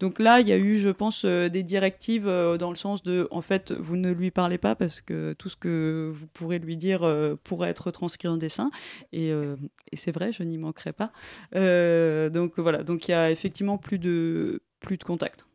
[0.00, 2.26] donc là, il y a eu, je pense, des directives
[2.58, 5.56] dans le sens de en fait, vous ne lui parlez pas parce que tout ce
[5.56, 8.70] que vous pourrez lui dire euh, pourrait être transcrit en dessin.
[9.12, 9.56] Et, euh,
[9.92, 11.12] et c'est vrai, je n'y manquerai pas.
[11.54, 15.46] Euh, donc voilà, donc il y a effectivement plus de plus de contact.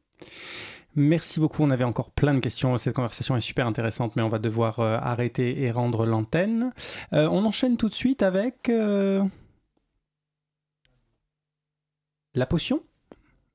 [0.96, 1.64] Merci beaucoup.
[1.64, 2.78] On avait encore plein de questions.
[2.78, 6.72] Cette conversation est super intéressante, mais on va devoir euh, arrêter et rendre l'antenne.
[7.14, 9.24] Euh, on enchaîne tout de suite avec euh,
[12.36, 12.84] la potion.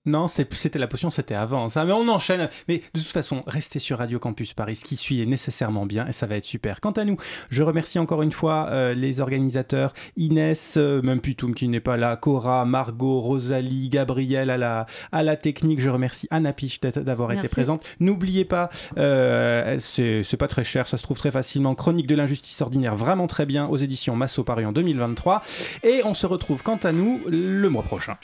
[0.09, 1.69] Non, c'était la potion, c'était avant.
[1.69, 2.49] Ça, mais on enchaîne.
[2.67, 4.77] Mais de toute façon, restez sur Radio Campus Paris.
[4.77, 6.81] Ce qui suit est nécessairement bien et ça va être super.
[6.81, 7.17] Quant à nous,
[7.51, 11.97] je remercie encore une fois euh, les organisateurs Inès, euh, même Putoum qui n'est pas
[11.97, 15.81] là, Cora, Margot, Rosalie, Gabriel à la, à la technique.
[15.81, 17.85] Je remercie Anna Piche d'avoir été présente.
[18.01, 21.75] N'oubliez pas, euh, c'est c'est pas très cher, ça se trouve très facilement.
[21.75, 25.43] Chronique de l'injustice ordinaire, vraiment très bien, aux éditions Masso Paris en 2023.
[25.83, 28.17] Et on se retrouve quant à nous le mois prochain.